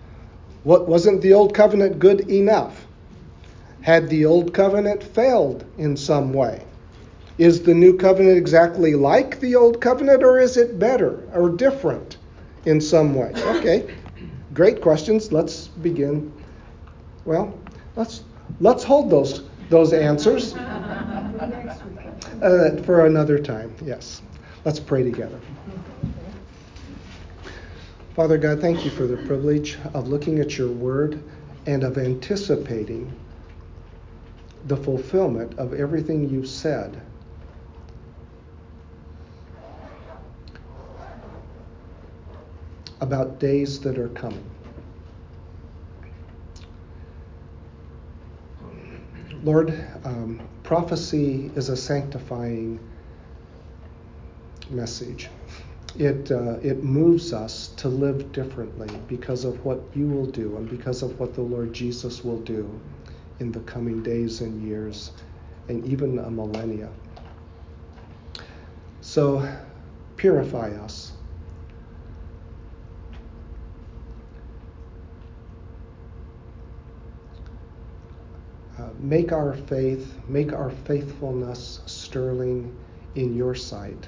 What 0.63 0.87
wasn't 0.87 1.21
the 1.21 1.33
old 1.33 1.53
covenant 1.53 1.99
good 1.99 2.21
enough? 2.29 2.87
Had 3.81 4.07
the 4.07 4.23
old 4.23 4.53
covenant 4.53 5.03
failed 5.03 5.65
in 5.77 5.97
some 5.97 6.31
way? 6.31 6.63
Is 7.37 7.63
the 7.63 7.73
new 7.73 7.97
covenant 7.97 8.37
exactly 8.37 8.95
like 8.95 9.41
the 9.41 9.57
old 9.57 9.81
covenant, 9.81 10.23
or 10.23 10.39
is 10.39 10.55
it 10.55 10.79
better 10.79 11.27
or 11.33 11.49
different 11.49 12.15
in 12.63 12.79
some 12.79 13.13
way? 13.13 13.33
Okay, 13.35 13.93
great 14.53 14.79
questions. 14.81 15.33
Let's 15.33 15.67
begin. 15.67 16.31
Well, 17.25 17.53
let's 17.97 18.23
let's 18.61 18.85
hold 18.85 19.09
those 19.09 19.43
those 19.69 19.91
answers 19.91 20.55
uh, 22.41 22.81
for 22.85 23.07
another 23.07 23.37
time. 23.37 23.75
Yes, 23.83 24.21
let's 24.63 24.79
pray 24.79 25.03
together. 25.03 25.41
Father 28.17 28.39
God, 28.39 28.59
thank 28.59 28.83
you 28.83 28.89
for 28.89 29.05
the 29.05 29.15
privilege 29.27 29.77
of 29.93 30.07
looking 30.07 30.39
at 30.39 30.57
your 30.57 30.71
word 30.71 31.21
and 31.67 31.83
of 31.83 31.99
anticipating 31.99 33.13
the 34.65 34.75
fulfillment 34.75 35.59
of 35.59 35.75
everything 35.75 36.27
you've 36.27 36.47
said. 36.47 36.99
About 43.01 43.37
days 43.37 43.79
that 43.81 43.99
are 43.99 44.09
coming. 44.09 44.49
Lord, 49.43 49.79
um, 50.05 50.41
prophecy 50.63 51.51
is 51.55 51.69
a 51.69 51.77
sanctifying 51.77 52.79
message. 54.71 55.29
It, 55.99 56.31
uh, 56.31 56.59
it 56.61 56.83
moves 56.83 57.33
us 57.33 57.69
to 57.77 57.89
live 57.89 58.31
differently 58.31 58.87
because 59.07 59.45
of 59.45 59.65
what 59.65 59.81
you 59.95 60.07
will 60.07 60.27
do 60.27 60.57
and 60.57 60.69
because 60.69 61.01
of 61.01 61.19
what 61.19 61.33
the 61.33 61.41
Lord 61.41 61.73
Jesus 61.73 62.23
will 62.23 62.39
do 62.41 62.69
in 63.39 63.51
the 63.51 63.61
coming 63.61 64.03
days 64.03 64.41
and 64.41 64.61
years 64.61 65.11
and 65.69 65.83
even 65.85 66.19
a 66.19 66.29
millennia. 66.29 66.89
So 69.01 69.47
purify 70.17 70.69
us. 70.71 71.13
Uh, 78.77 78.89
make 78.99 79.31
our 79.31 79.55
faith, 79.55 80.15
make 80.27 80.53
our 80.53 80.69
faithfulness 80.69 81.81
sterling 81.87 82.77
in 83.15 83.35
your 83.35 83.55
sight 83.55 84.07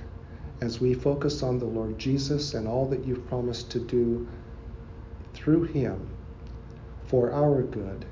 as 0.62 0.82
we 0.82 0.94
focus 0.94 1.42
on 1.44 1.60
the 1.60 1.66
Lord 1.66 1.98
Jesus 1.98 2.54
and 2.54 2.68
all 2.68 2.86
that 2.88 3.06
you've 3.06 3.28
promised 3.28 3.72
to 3.72 3.80
do 3.80 4.28
through 5.34 5.64
him 5.64 6.08
for 7.08 7.32
our 7.32 7.62
good 7.64 8.06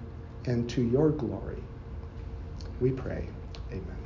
and 0.46 0.70
to 0.70 0.82
your 0.82 1.10
glory. 1.10 1.62
We 2.80 2.92
pray. 2.92 3.28
Amen. 3.72 3.98